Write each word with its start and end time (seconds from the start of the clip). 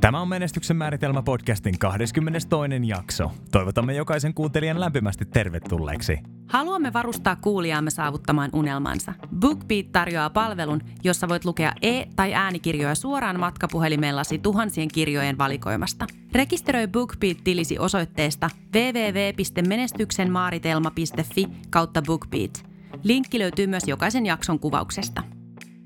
Tämä 0.00 0.20
on 0.20 0.28
Menestyksen 0.28 0.76
määritelmä 0.76 1.22
podcastin 1.22 1.78
22. 1.78 2.86
jakso. 2.86 3.32
Toivotamme 3.52 3.94
jokaisen 3.94 4.34
kuuntelijan 4.34 4.80
lämpimästi 4.80 5.24
tervetulleeksi. 5.24 6.18
Haluamme 6.48 6.92
varustaa 6.92 7.36
kuulijaamme 7.36 7.90
saavuttamaan 7.90 8.50
unelmansa. 8.52 9.12
BookBeat 9.40 9.92
tarjoaa 9.92 10.30
palvelun, 10.30 10.80
jossa 11.04 11.28
voit 11.28 11.44
lukea 11.44 11.72
e- 11.82 12.04
tai 12.16 12.34
äänikirjoja 12.34 12.94
suoraan 12.94 13.40
matkapuhelimellasi 13.40 14.38
tuhansien 14.38 14.88
kirjojen 14.88 15.38
valikoimasta. 15.38 16.06
Rekisteröi 16.32 16.88
BookBeat-tilisi 16.88 17.78
osoitteesta 17.78 18.50
www.menestyksenmaaritelma.fi 18.74 21.48
kautta 21.70 22.02
BookBeat. 22.02 22.66
Linkki 23.02 23.38
löytyy 23.38 23.66
myös 23.66 23.88
jokaisen 23.88 24.26
jakson 24.26 24.58
kuvauksesta. 24.58 25.22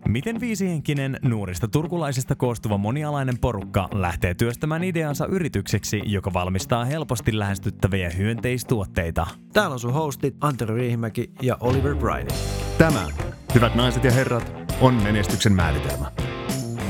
Miten 0.09 0.41
viisihenkinen 0.41 1.19
nuorista 1.23 1.69
turkulaisista 1.69 2.35
koostuva 2.35 2.79
monialainen 2.79 3.39
porukka 3.39 3.89
lähtee 3.93 4.35
työstämään 4.35 4.85
ideansa 4.85 5.27
yritykseksi, 5.27 6.03
joka 6.05 6.33
valmistaa 6.33 6.85
helposti 6.85 7.39
lähestyttäviä 7.39 8.11
hyönteistuotteita? 8.11 9.27
Täällä 9.53 9.75
on 9.75 9.81
sun 9.81 9.93
hostit 9.93 10.37
Antero 10.41 10.75
Riihimäki 10.75 11.31
ja 11.43 11.57
Oliver 11.61 11.95
Bridey. 11.95 12.37
Tämä, 12.79 13.07
hyvät 13.55 13.75
naiset 13.75 14.05
ja 14.05 14.11
herrat, 14.11 14.53
on 14.81 14.95
menestyksen 14.95 15.53
määritelmä. 15.53 16.13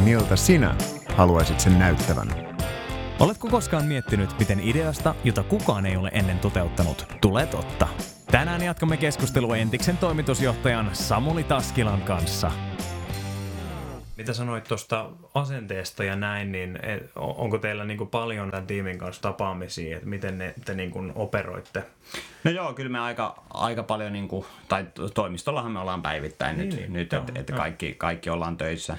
Miltä 0.04 0.37
sinä 0.37 0.74
haluaisit 1.16 1.60
sen 1.60 1.78
näyttävän? 1.78 2.28
Oletko 3.20 3.48
koskaan 3.48 3.84
miettinyt, 3.84 4.38
miten 4.38 4.60
ideasta, 4.60 5.15
jota 5.24 5.42
kukaan 5.42 5.87
ei 5.87 5.96
ole 5.96 6.10
ennen 6.12 6.38
toteuttanut, 6.38 7.06
tulee 7.20 7.46
totta? 7.46 7.88
Tänään 8.30 8.62
jatkamme 8.62 8.96
keskustelua 8.96 9.56
Entiksen 9.56 9.96
toimitusjohtajan 9.96 10.90
Samuli 10.92 11.45
Taskilan 11.45 12.02
kanssa– 12.02 12.51
mitä 14.16 14.32
sanoit 14.32 14.64
tuosta 14.64 15.10
asenteesta 15.34 16.04
ja 16.04 16.16
näin, 16.16 16.52
niin 16.52 16.78
onko 17.16 17.59
teillä 17.59 17.84
niin 17.84 17.98
kuin 17.98 18.10
paljon 18.10 18.50
tämän 18.50 18.66
tiimin 18.66 18.98
kanssa 18.98 19.23
tapaamisia, 19.23 19.96
että 19.96 20.09
miten 20.09 20.38
ne, 20.38 20.54
te 20.64 20.74
niin 20.74 20.90
kuin 20.90 21.12
operoitte? 21.15 21.84
No 22.45 22.51
joo, 22.51 22.73
kyllä 22.74 22.90
me 22.90 22.98
aika, 22.98 23.42
aika 23.51 23.82
paljon, 23.82 24.12
niin 24.12 24.29
kuin, 24.29 24.46
tai 24.68 24.87
toimistollahan 25.15 25.73
me 25.73 25.79
ollaan 25.79 26.02
päivittäin 26.02 26.57
niin, 26.57 26.68
nyt, 26.68 26.79
niin, 26.79 26.92
nyt 26.92 27.12
että 27.12 27.32
et 27.35 27.51
kaikki, 27.57 27.95
kaikki 27.95 28.30
ollaan 28.30 28.57
töissä, 28.57 28.96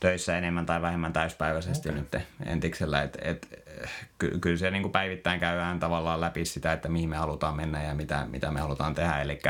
töissä 0.00 0.38
enemmän 0.38 0.66
tai 0.66 0.82
vähemmän 0.82 1.12
täyspäiväisesti 1.12 1.88
okay. 1.88 2.00
nyt 2.00 2.22
entiksellä. 2.46 3.02
Et, 3.02 3.18
et, 3.22 3.64
ky, 4.18 4.38
kyllä 4.38 4.56
se 4.56 4.70
niin 4.70 4.82
kuin 4.82 4.92
päivittäin 4.92 5.40
käydään 5.40 5.80
tavallaan 5.80 6.20
läpi 6.20 6.44
sitä, 6.44 6.72
että 6.72 6.88
mihin 6.88 7.08
me 7.08 7.16
halutaan 7.16 7.56
mennä 7.56 7.82
ja 7.82 7.94
mitä, 7.94 8.26
mitä 8.30 8.50
me 8.50 8.60
halutaan 8.60 8.94
tehdä. 8.94 9.22
Eli 9.22 9.40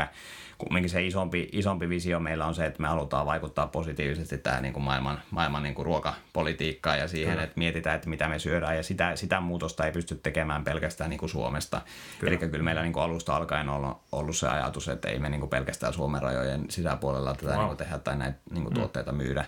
kumminkin 0.57 0.89
se 0.89 1.05
isompi, 1.05 1.49
isompi 1.51 1.89
visio 1.89 2.19
meillä 2.19 2.45
on 2.45 2.55
se, 2.55 2.65
että 2.65 2.81
me 2.81 2.87
halutaan 2.87 3.25
vaikuttaa 3.25 3.67
positiivisesti 3.67 4.37
tähän 4.37 4.63
niin 4.63 4.73
kuin 4.73 4.83
maailman, 4.83 5.21
maailman 5.31 5.63
niin 5.63 5.75
kuin 5.75 5.85
ruokapolitiikkaan 5.85 6.99
ja 6.99 7.07
siihen, 7.07 7.33
Kyllä. 7.33 7.43
että 7.43 7.59
mietitään, 7.59 7.95
että 7.95 8.09
mitä 8.09 8.27
me 8.27 8.39
syödään 8.39 8.77
ja 8.77 8.83
sitä, 8.83 9.15
sitä 9.15 9.39
muutosta 9.39 9.85
ei 9.85 9.91
pysty 9.91 10.15
tekemään 10.15 10.63
pelkästään 10.63 11.09
niin 11.09 11.19
kuin 11.19 11.29
Suomesta. 11.29 11.81
Kyllä. 12.19 12.31
Eli 12.31 12.49
kyllä 12.49 12.63
meillä 12.63 12.81
niin 12.81 12.93
kuin 12.93 13.03
alusta 13.03 13.35
alkaen 13.35 13.69
on 13.69 13.95
ollut, 14.11 14.37
se 14.37 14.47
ajatus, 14.47 14.87
että 14.87 15.07
ei 15.07 15.19
me 15.19 15.29
niin 15.29 15.39
kuin 15.39 15.49
pelkästään 15.49 15.93
Suomen 15.93 16.21
rajojen 16.21 16.65
sisäpuolella 16.69 17.33
tätä 17.33 17.47
wow. 17.47 17.57
niin 17.57 17.67
kuin 17.67 17.77
tehdä 17.77 17.99
tai 17.99 18.17
näitä 18.17 18.37
niin 18.51 18.63
kuin 18.63 18.73
mm. 18.73 18.79
tuotteita 18.79 19.11
myydä. 19.11 19.45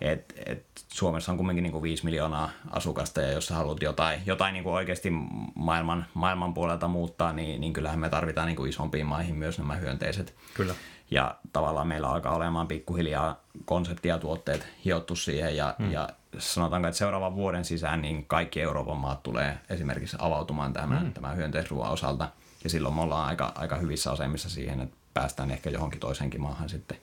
Et, 0.00 0.34
et 0.46 0.64
Suomessa 0.88 1.32
on 1.32 1.38
kumminkin 1.38 1.62
niin 1.62 1.72
kuin 1.72 1.82
5 1.82 2.04
miljoonaa 2.04 2.50
asukasta 2.70 3.20
ja 3.20 3.32
jos 3.32 3.46
sä 3.46 3.54
haluat 3.54 3.82
jotain, 3.82 4.20
jotain 4.26 4.52
niin 4.52 4.64
kuin 4.64 4.74
oikeasti 4.74 5.10
maailman, 5.54 6.06
maailman 6.14 6.54
puolelta 6.54 6.88
muuttaa, 6.88 7.32
niin, 7.32 7.60
niin 7.60 7.72
kyllähän 7.72 7.98
me 7.98 8.08
tarvitaan 8.08 8.46
niin 8.46 8.56
kuin 8.56 8.70
isompiin 8.70 9.06
maihin 9.06 9.36
myös 9.36 9.58
nämä 9.58 9.74
hyönteiset 9.74 10.34
Kyllä. 10.54 10.74
Ja 11.10 11.36
tavallaan 11.52 11.86
meillä 11.86 12.08
alkaa 12.08 12.34
olemaan 12.34 12.68
pikkuhiljaa 12.68 13.40
konseptia 13.64 14.14
ja 14.14 14.18
tuotteet 14.18 14.66
hiottu 14.84 15.16
siihen 15.16 15.56
ja, 15.56 15.74
hmm. 15.78 15.92
ja 15.92 16.08
sanotaanko, 16.38 16.88
että 16.88 16.98
seuraavan 16.98 17.36
vuoden 17.36 17.64
sisään 17.64 18.02
niin 18.02 18.24
kaikki 18.26 18.60
Euroopan 18.62 18.96
maat 18.96 19.22
tulee 19.22 19.58
esimerkiksi 19.70 20.16
avautumaan 20.20 20.72
tämän, 20.72 21.00
hmm. 21.00 21.12
tämän 21.12 21.36
hyönteisruoan 21.36 21.92
osalta. 21.92 22.28
Ja 22.64 22.70
silloin 22.70 22.94
me 22.94 23.00
ollaan 23.00 23.26
aika, 23.26 23.52
aika 23.54 23.76
hyvissä 23.76 24.10
asemissa 24.10 24.50
siihen, 24.50 24.80
että 24.80 24.96
päästään 25.14 25.50
ehkä 25.50 25.70
johonkin 25.70 26.00
toiseenkin 26.00 26.40
maahan 26.40 26.68
sitten. 26.68 26.98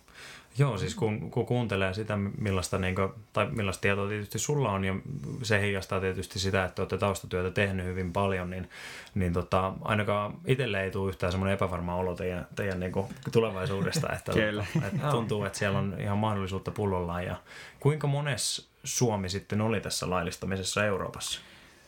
Joo, 0.58 0.78
siis 0.78 0.96
kun, 0.96 1.32
kun 1.32 1.46
kuuntelee 1.46 1.94
sitä, 1.94 2.18
millaista, 2.18 2.78
niin 2.78 2.96
kuin, 2.96 3.10
tai 3.34 3.48
millaista 3.52 3.82
tietoa 3.82 4.08
tietysti 4.08 4.40
sulla 4.40 4.72
on, 4.72 4.86
ja 4.86 4.96
se 5.44 5.62
heijastaa 5.62 6.00
tietysti 6.00 6.40
sitä, 6.40 6.64
että 6.66 6.82
olette 6.82 6.98
taustatyötä 6.98 7.52
tehnyt 7.52 7.86
hyvin 7.86 8.14
paljon, 8.14 8.50
niin, 8.50 8.70
niin 9.16 9.34
tota, 9.34 9.74
ainakaan 9.82 10.34
itselle 10.46 10.84
ei 10.84 10.92
tule 10.92 11.10
yhtään 11.10 11.32
semmoinen 11.32 11.54
epävarma 11.54 11.96
olo 11.96 12.16
teidän, 12.16 12.48
teidän 12.56 12.80
niin 12.80 12.92
kuin 12.92 13.08
tulevaisuudesta, 13.32 14.08
että, 14.14 14.32
että 14.88 15.12
tuntuu, 15.12 15.44
että 15.44 15.58
siellä 15.58 15.80
on 15.80 15.96
ihan 16.00 16.18
mahdollisuutta 16.18 16.72
pullollaan. 16.72 17.26
Ja 17.26 17.36
kuinka 17.80 18.08
mones 18.08 18.70
Suomi 18.84 19.30
sitten 19.30 19.62
oli 19.62 19.82
tässä 19.82 20.10
laillistamisessa 20.10 20.86
Euroopassa? 20.86 21.40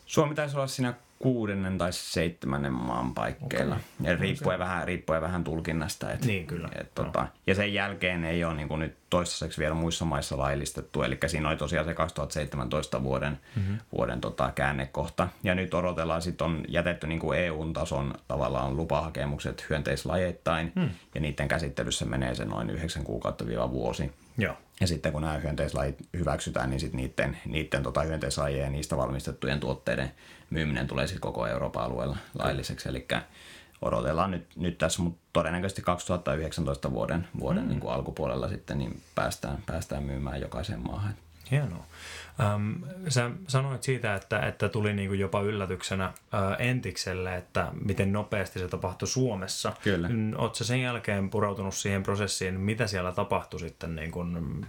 Suomi 0.06 0.36
taisi 0.36 0.56
olla 0.56 0.68
siinä 0.68 0.94
kuudennen 1.20 1.78
tai 1.78 1.94
seitsemännen 1.94 2.74
maan 2.74 3.14
paikkeilla. 3.14 3.76
Okay. 3.76 4.14
Ja 4.14 4.20
riippuen, 4.20 4.56
okay. 4.56 4.68
vähän, 4.68 4.88
riippuen 4.88 5.22
vähän 5.22 5.44
tulkinnasta. 5.44 6.12
Et, 6.12 6.26
niin, 6.26 6.48
kyllä. 6.48 6.70
Et, 6.76 6.96
tota, 6.96 7.22
no. 7.22 7.28
Ja 7.48 7.56
sen 7.56 7.74
jälkeen 7.74 8.24
ei 8.24 8.44
ole 8.44 8.56
niin 8.56 8.68
kuin 8.68 8.80
nyt 8.80 8.96
toistaiseksi 9.10 9.60
vielä 9.60 9.76
muissa 9.76 10.06
maissa 10.06 10.38
laillistettu. 10.38 11.04
Eli 11.04 11.18
siinä 11.28 11.50
oli 11.50 11.58
tosiaan 11.58 11.86
se 11.86 11.94
2017 11.94 13.04
vuoden, 13.04 13.40
mm-hmm. 13.56 13.78
vuoden 13.92 14.22
tota, 14.22 14.52
käännekohta. 14.56 15.28
Ja 15.44 15.56
nyt 15.56 15.74
odotellaan, 15.74 16.22
sitten 16.22 16.48
on 16.48 16.64
jätetty 16.68 17.08
niin 17.08 17.20
kuin 17.20 17.40
EU-tason 17.40 18.14
tavallaan 18.28 18.78
lupahakemukset 18.78 19.66
hyönteislajeittain. 19.70 20.72
Mm. 20.76 20.90
Ja 21.16 21.22
niiden 21.22 21.48
käsittelyssä 21.48 22.06
menee 22.06 22.36
se 22.36 22.46
noin 22.46 22.70
9 22.70 23.04
kuukautta 23.04 23.48
viiva 23.48 23.72
vuosi. 23.72 24.12
Joo. 24.38 24.58
Ja 24.80 24.88
sitten 24.88 25.12
kun 25.12 25.22
nämä 25.22 25.38
hyönteislajit 25.38 25.98
hyväksytään, 26.18 26.70
niin 26.70 26.80
sitten 26.80 26.98
niiden, 26.98 27.38
niiden 27.46 27.84
tota 27.84 28.02
hyönteislajien 28.02 28.64
ja 28.64 28.70
niistä 28.70 28.98
valmistettujen 28.98 29.60
tuotteiden 29.60 30.12
myyminen 30.50 30.88
tulee 30.88 31.08
sitten 31.08 31.22
koko 31.22 31.48
Euroopan 31.48 31.84
alueella 31.84 32.18
lailliseksi. 32.40 32.90
Eli 32.90 33.08
odotellaan 33.82 34.32
nyt, 34.32 34.46
nyt 34.56 34.78
tässä, 34.78 35.02
mutta 35.02 35.22
todennäköisesti 35.34 35.82
2019 35.82 36.92
vuoden, 36.92 37.28
vuoden 37.40 37.64
mm. 37.64 37.70
niin 37.70 37.80
kuin 37.80 37.94
alkupuolella 37.94 38.50
sitten 38.50 38.78
niin 38.78 39.02
päästään, 39.16 39.58
päästään 39.66 40.04
myymään 40.04 40.42
jokaiseen 40.42 40.80
maahan. 40.80 41.16
Hienoa. 41.52 41.86
Ähm, 42.40 42.74
sä 43.08 43.32
sanoit 43.48 43.84
siitä, 43.84 44.16
että, 44.16 44.40
että 44.40 44.70
tuli 44.70 44.94
niinku 44.94 45.14
jopa 45.14 45.42
yllätyksenä 45.42 46.06
äh, 46.06 46.14
Entikselle, 46.60 47.36
että 47.36 47.72
miten 47.86 48.14
nopeasti 48.14 48.60
se 48.60 48.68
tapahtui 48.68 49.08
Suomessa. 49.08 49.74
Kyllä. 49.84 50.10
Oletko 50.36 50.64
sen 50.64 50.82
jälkeen 50.82 51.30
pureutunut 51.30 51.76
siihen 51.76 52.04
prosessiin, 52.04 52.60
mitä 52.60 52.88
siellä 52.88 53.12
tapahtui 53.12 53.60
sitten 53.60 53.96
niin 53.96 54.12
kuin 54.12 54.66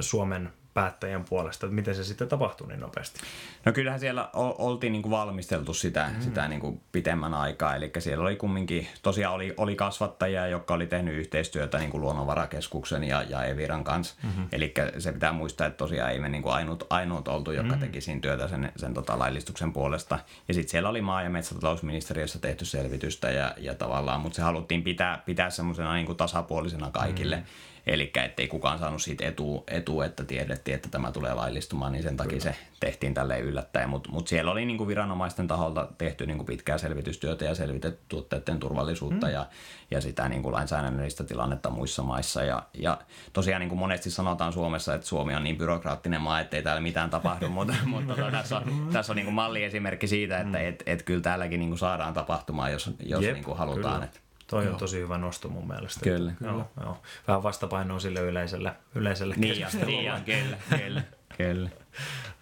Suomen 0.00 0.52
päättäjän 0.80 1.24
puolesta, 1.24 1.66
että 1.66 1.74
miten 1.74 1.94
se 1.94 2.04
sitten 2.04 2.28
tapahtui 2.28 2.68
niin 2.68 2.80
nopeasti? 2.80 3.20
No 3.64 3.72
kyllähän 3.72 4.00
siellä 4.00 4.30
oltiin 4.34 4.92
niin 4.92 5.02
kuin 5.02 5.10
valmisteltu 5.10 5.74
sitä, 5.74 6.10
mm. 6.14 6.22
sitä 6.22 6.48
niin 6.48 6.60
kuin 6.60 6.80
pitemmän 6.92 7.34
aikaa, 7.34 7.76
eli 7.76 7.92
siellä 7.98 8.22
oli 8.22 8.36
kumminkin, 8.36 8.88
tosiaan 9.02 9.34
oli, 9.34 9.54
oli 9.56 9.76
kasvattajia, 9.76 10.46
jotka 10.46 10.74
oli 10.74 10.86
tehnyt 10.86 11.14
yhteistyötä 11.14 11.78
niin 11.78 11.90
kuin 11.90 12.00
Luonnonvarakeskuksen 12.00 13.04
ja, 13.04 13.22
ja 13.22 13.44
Eviran 13.44 13.84
kanssa, 13.84 14.14
mm-hmm. 14.22 14.46
eli 14.52 14.74
se 14.98 15.12
pitää 15.12 15.32
muistaa, 15.32 15.66
että 15.66 15.76
tosiaan 15.76 16.10
ei 16.10 16.18
me 16.18 16.28
niin 16.28 16.42
kuin 16.42 16.54
ainut, 16.54 16.86
ainut 16.90 17.28
oltu, 17.28 17.52
joka 17.52 17.74
mm. 17.74 17.80
teki 17.80 18.00
siinä 18.00 18.20
työtä 18.20 18.48
sen, 18.48 18.72
sen 18.76 18.94
tota 18.94 19.18
laillistuksen 19.18 19.72
puolesta, 19.72 20.18
ja 20.48 20.54
sitten 20.54 20.70
siellä 20.70 20.88
oli 20.88 21.02
maa- 21.02 21.22
ja 21.22 21.30
metsätalousministeriössä 21.30 22.38
tehty 22.38 22.64
selvitystä 22.64 23.30
ja, 23.30 23.54
ja 23.58 23.74
tavallaan, 23.74 24.20
mutta 24.20 24.36
se 24.36 24.42
haluttiin 24.42 24.82
pitää, 24.82 25.22
pitää 25.26 25.50
semmoisena 25.50 25.94
niin 25.94 26.06
kuin 26.06 26.16
tasapuolisena 26.16 26.90
kaikille, 26.90 27.36
mm 27.36 27.69
Eli 27.90 28.10
ettei 28.24 28.48
kukaan 28.48 28.78
saanut 28.78 29.02
siitä 29.02 29.26
etu, 29.26 29.64
etu, 29.68 30.02
että 30.02 30.24
tiedettiin, 30.24 30.74
että 30.74 30.88
tämä 30.88 31.12
tulee 31.12 31.34
laillistumaan, 31.34 31.92
niin 31.92 32.02
sen 32.02 32.16
takia 32.16 32.38
Kyllä. 32.38 32.52
se 32.52 32.58
tehtiin 32.80 33.14
tälle 33.14 33.40
yllättäen. 33.40 33.88
Mutta 33.88 34.10
mut 34.10 34.28
siellä 34.28 34.50
oli 34.50 34.64
niinku 34.64 34.86
viranomaisten 34.86 35.48
taholta 35.48 35.88
tehty 35.98 36.26
niinku 36.26 36.44
pitkää 36.44 36.78
selvitystyötä 36.78 37.44
ja 37.44 37.54
selvitetty 37.54 38.00
tuotteiden 38.08 38.60
turvallisuutta 38.60 39.26
mm. 39.26 39.32
ja, 39.32 39.46
ja 39.90 40.00
sitä 40.00 40.28
niinku 40.28 40.52
lainsäädännöllistä 40.52 41.24
tilannetta 41.24 41.70
muissa 41.70 42.02
maissa. 42.02 42.44
Ja, 42.44 42.62
ja 42.74 42.98
tosiaan 43.32 43.60
niinku 43.60 43.76
monesti 43.76 44.10
sanotaan 44.10 44.52
Suomessa, 44.52 44.94
että 44.94 45.06
Suomi 45.06 45.34
on 45.34 45.44
niin 45.44 45.58
byrokraattinen 45.58 46.20
maa, 46.20 46.40
ettei 46.40 46.62
täällä 46.62 46.80
mitään 46.80 47.10
tapahdu, 47.10 47.48
mutta, 47.58 47.74
mutta 47.84 48.14
tota, 48.14 48.30
tässä 48.30 48.56
on, 48.56 48.88
tässä 48.92 49.12
on 49.12 49.16
niinku 49.16 49.32
malliesimerkki 49.32 50.06
siitä, 50.06 50.38
että 50.38 50.58
mm. 50.58 50.68
et, 50.68 50.82
et 50.86 51.02
kyllä 51.02 51.20
täälläkin 51.20 51.60
niinku 51.60 51.76
saadaan 51.76 52.14
tapahtumaan, 52.14 52.72
jos, 52.72 52.90
jos 53.02 53.24
Jep, 53.24 53.34
niinku 53.34 53.54
halutaan. 53.54 54.02
Että 54.02 54.20
Toi 54.50 54.64
joo. 54.64 54.72
on 54.72 54.78
tosi 54.78 54.98
hyvä 54.98 55.18
nosto 55.18 55.48
mun 55.48 55.68
mielestä. 55.68 56.00
Kyllä. 56.00 56.32
Joo, 56.40 56.52
kyllä. 56.52 56.64
Joo. 56.80 56.98
Vähän 57.28 57.42
vastapainoa 57.42 58.00
sille 58.00 58.20
yleiselle, 58.20 58.72
yleiselle 58.94 59.34
niin, 59.36 59.66
niin, 59.86 60.12
kyllä, 60.24 60.60
kyllä, 60.76 61.02
kyllä. 61.36 61.70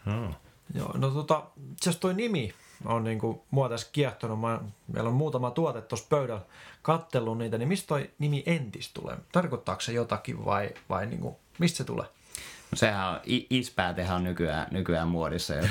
No. 0.04 0.34
Joo, 0.74 0.92
no 0.98 1.10
tota, 1.10 1.42
jos 1.86 1.96
toi 1.96 2.14
nimi 2.14 2.54
on 2.84 3.04
niinku 3.04 3.44
mua 3.50 3.68
tässä 3.68 3.88
kiehtonut, 3.92 4.40
mä, 4.40 4.60
meillä 4.92 5.08
on 5.08 5.16
muutama 5.16 5.50
tuote 5.50 5.80
tuossa 5.80 6.06
pöydällä 6.08 6.42
kattellut 6.82 7.38
niitä, 7.38 7.58
niin 7.58 7.68
mistä 7.68 7.88
toi 7.88 8.10
nimi 8.18 8.42
Entis 8.46 8.92
tulee? 8.92 9.16
Tarkoittaako 9.32 9.80
se 9.80 9.92
jotakin 9.92 10.44
vai, 10.44 10.70
vai 10.88 11.06
niinku, 11.06 11.38
mistä 11.58 11.76
se 11.76 11.84
tulee? 11.84 12.06
Sehän 12.74 13.08
on, 13.08 13.20
ispäätehän 13.50 14.16
on 14.16 14.24
nykyään, 14.24 14.66
nykyään 14.70 15.08
muodissa, 15.08 15.54
jos 15.54 15.66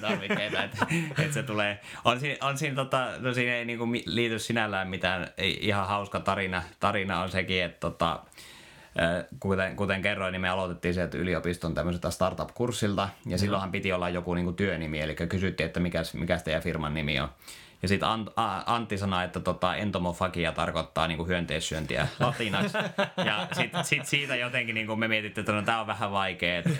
tarvikkeita, 0.00 0.64
että, 0.64 0.86
että 1.18 1.34
se 1.34 1.42
tulee, 1.42 1.80
on 2.04 2.20
siinä, 2.20 2.46
on 2.46 2.58
siinä, 2.58 2.74
tota, 2.74 3.08
no 3.18 3.34
siinä 3.34 3.54
ei 3.54 3.64
niinku 3.64 3.88
liity 4.06 4.38
sinällään 4.38 4.88
mitään, 4.88 5.28
ihan 5.38 5.88
hauska 5.88 6.20
tarina, 6.20 6.62
tarina 6.80 7.20
on 7.20 7.30
sekin, 7.30 7.64
että 7.64 7.80
tota, 7.80 8.20
kuten, 9.40 9.76
kuten 9.76 10.02
kerroin, 10.02 10.32
niin 10.32 10.40
me 10.40 10.48
aloitettiin 10.48 10.94
sieltä 10.94 11.18
yliopiston 11.18 11.74
tämmöiseltä 11.74 12.10
startup-kurssilta, 12.10 13.08
ja 13.26 13.38
silloinhan 13.38 13.72
piti 13.72 13.92
olla 13.92 14.08
joku 14.08 14.34
niin 14.34 14.44
kuin 14.44 14.56
työnimi, 14.56 15.00
eli 15.00 15.14
kysyttiin, 15.14 15.66
että 15.66 15.80
mikä, 15.80 16.02
mikä 16.12 16.38
teidän 16.38 16.62
firman 16.62 16.94
nimi 16.94 17.20
on. 17.20 17.28
Ja 17.82 17.88
sitten 17.88 18.08
Antti 18.66 18.98
sanoi, 18.98 19.24
että 19.24 19.40
tota, 19.40 19.76
entomofagia 19.76 20.52
tarkoittaa 20.52 21.08
niinku 21.08 21.26
hyönteissyöntiä 21.26 22.08
latinaksi. 22.18 22.78
Ja 23.24 23.48
sitten 23.52 23.84
sit 23.84 24.06
siitä 24.06 24.36
jotenkin 24.36 24.74
niinku 24.74 24.96
me 24.96 25.08
mietittiin, 25.08 25.42
että 25.42 25.52
no, 25.52 25.62
tämä 25.62 25.80
on 25.80 25.86
vähän 25.86 26.12
vaikea, 26.12 26.58
että 26.58 26.70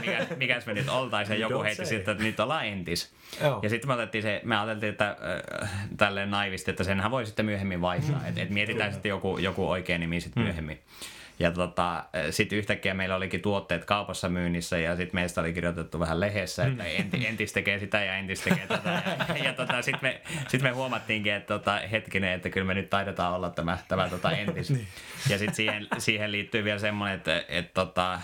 mikä, 0.00 0.26
mikäs 0.36 0.66
me 0.66 0.74
nyt 0.74 0.88
oltaisiin. 0.88 1.40
Joku 1.40 1.62
heitti 1.62 1.86
sitten, 1.86 2.12
että 2.12 2.24
nyt 2.24 2.40
ollaan 2.40 2.66
entis. 2.66 3.14
Joo. 3.42 3.60
Ja 3.62 3.68
sitten 3.68 3.90
me, 3.90 3.94
otettiin 3.94 4.22
se, 4.22 4.40
me 4.44 4.56
ajateltiin, 4.56 4.90
että 4.90 5.16
äh, 5.62 5.70
tälleen 5.96 6.30
naivisti, 6.30 6.70
että 6.70 6.84
senhän 6.84 7.10
voi 7.10 7.26
sitten 7.26 7.46
myöhemmin 7.46 7.80
vaihtaa. 7.80 8.26
Että 8.26 8.42
et 8.42 8.50
mietitään 8.50 8.92
sitten 8.92 9.10
joku, 9.10 9.38
joku 9.38 9.70
oikea 9.70 9.98
nimi 9.98 10.20
sitten 10.20 10.42
mm. 10.42 10.76
Ja 11.38 11.50
tota, 11.50 12.04
sitten 12.30 12.58
yhtäkkiä 12.58 12.94
meillä 12.94 13.16
olikin 13.16 13.40
tuotteet 13.40 13.84
kaupassa 13.84 14.28
myynnissä 14.28 14.78
ja 14.78 14.96
sitten 14.96 15.20
meistä 15.20 15.40
oli 15.40 15.52
kirjoitettu 15.52 16.00
vähän 16.00 16.20
lehdessä, 16.20 16.66
että 16.66 16.82
mm. 16.82 16.90
enti, 16.96 17.26
entis 17.26 17.52
tekee 17.52 17.78
sitä 17.78 18.04
ja 18.04 18.14
entis 18.14 18.40
tekee 18.40 18.66
tätä. 18.66 19.02
Ja, 19.28 19.44
ja 19.44 19.52
tota, 19.52 19.82
sitten 19.82 20.00
me, 20.02 20.20
sit 20.48 20.62
me 20.62 20.70
huomattiinkin, 20.70 21.32
että 21.32 21.54
tota, 21.54 21.80
hetkinen, 21.92 22.32
että 22.32 22.50
kyllä 22.50 22.66
me 22.66 22.74
nyt 22.74 22.90
taidetaan 22.90 23.34
olla 23.34 23.50
tämä, 23.50 23.78
tämä 23.88 24.08
tota 24.08 24.30
entis. 24.30 24.70
Niin. 24.78 24.86
Ja 25.30 25.38
sitten 25.38 25.54
siihen, 25.54 25.86
siihen 25.98 26.32
liittyy 26.32 26.64
vielä 26.64 26.78
semmoinen, 26.78 27.16
että, 27.16 27.44
että 27.48 27.74
tota, 27.74 28.20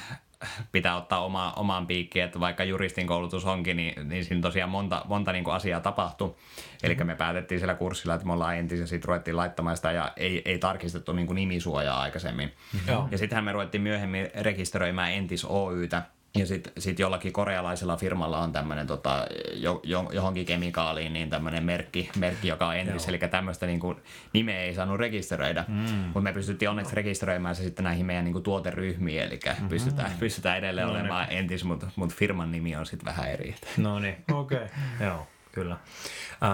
pitää 0.73 0.96
ottaa 0.96 1.25
oma, 1.25 1.52
omaan 1.56 1.87
piikkiin, 1.87 2.25
että 2.25 2.41
vaikka 2.41 2.64
juristin 2.64 3.06
koulutus 3.06 3.44
onkin, 3.44 3.76
niin, 3.76 4.08
niin 4.08 4.25
siinä 4.25 4.43
tosiaan 4.43 4.70
monta, 4.70 5.02
monta 5.08 5.32
niin 5.32 5.44
kuin 5.44 5.55
asiaa 5.55 5.81
tapahtui. 5.81 6.35
Eli 6.82 6.94
me 6.94 7.14
päätettiin 7.14 7.58
siellä 7.58 7.75
kurssilla, 7.75 8.14
että 8.14 8.26
me 8.26 8.32
ollaan 8.32 8.56
entis 8.56 8.81
ja 8.81 8.87
sitten 8.87 9.08
ruvettiin 9.08 9.37
laittamaan 9.37 9.76
sitä 9.76 9.93
ja 9.93 10.12
ei, 10.17 10.43
ei 10.44 10.58
tarkistettu 10.58 11.12
niin 11.12 11.26
kuin 11.26 11.35
nimisuojaa 11.35 12.00
aikaisemmin. 12.00 12.52
Mm-hmm. 12.73 13.08
Ja 13.11 13.19
sittenhän 13.19 13.44
me 13.44 13.52
ruvettiin 13.52 13.82
myöhemmin 13.82 14.31
rekisteröimään 14.41 15.12
Entis 15.12 15.44
Oytä, 15.44 16.02
ja 16.34 16.46
sitten 16.46 16.72
sit 16.78 16.98
jollakin 16.98 17.32
korealaisella 17.32 17.96
firmalla 17.96 18.38
on 18.38 18.52
tämmöinen 18.52 18.86
tota, 18.86 19.26
jo, 19.52 19.81
jo, 19.82 20.10
johonkin 20.12 20.46
kemikaaliin 20.46 21.12
niin 21.12 21.31
tämmöinen 21.31 21.64
merkki, 21.64 22.10
merkki, 22.19 22.48
joka 22.48 22.66
on 22.66 22.76
entis, 22.76 23.08
eli 23.08 23.19
tämmöistä 23.19 23.66
niinku, 23.66 23.96
nimeä 24.32 24.60
ei 24.60 24.75
saanut 24.75 24.98
rekisteröidä. 24.98 25.64
Mm. 25.69 25.75
Mutta 25.96 26.20
me 26.20 26.32
pystyttiin 26.32 26.69
onneksi 26.69 26.96
rekisteröimään 26.96 27.54
se 27.54 27.62
sitten 27.62 27.84
näihin 27.84 28.06
meidän 28.06 28.25
niinku, 28.25 28.40
tuoteryhmiin, 28.40 29.22
eli 29.22 29.40
mm-hmm. 29.46 29.69
pystytään, 29.69 30.12
pystytään 30.20 30.58
edelleen 30.58 30.86
no, 30.86 30.92
olemaan 30.92 31.28
niin. 31.28 31.38
entis, 31.38 31.64
mutta 31.64 31.86
mut 31.96 32.14
firman 32.14 32.52
nimi 32.52 32.76
on 32.76 32.86
sitten 32.86 33.06
vähän 33.06 33.31
eri. 33.31 33.54
No 33.76 33.98
niin, 33.98 34.16
okei. 34.32 34.58
Okay. 34.58 34.69
Joo, 35.06 35.26
kyllä. 35.55 35.77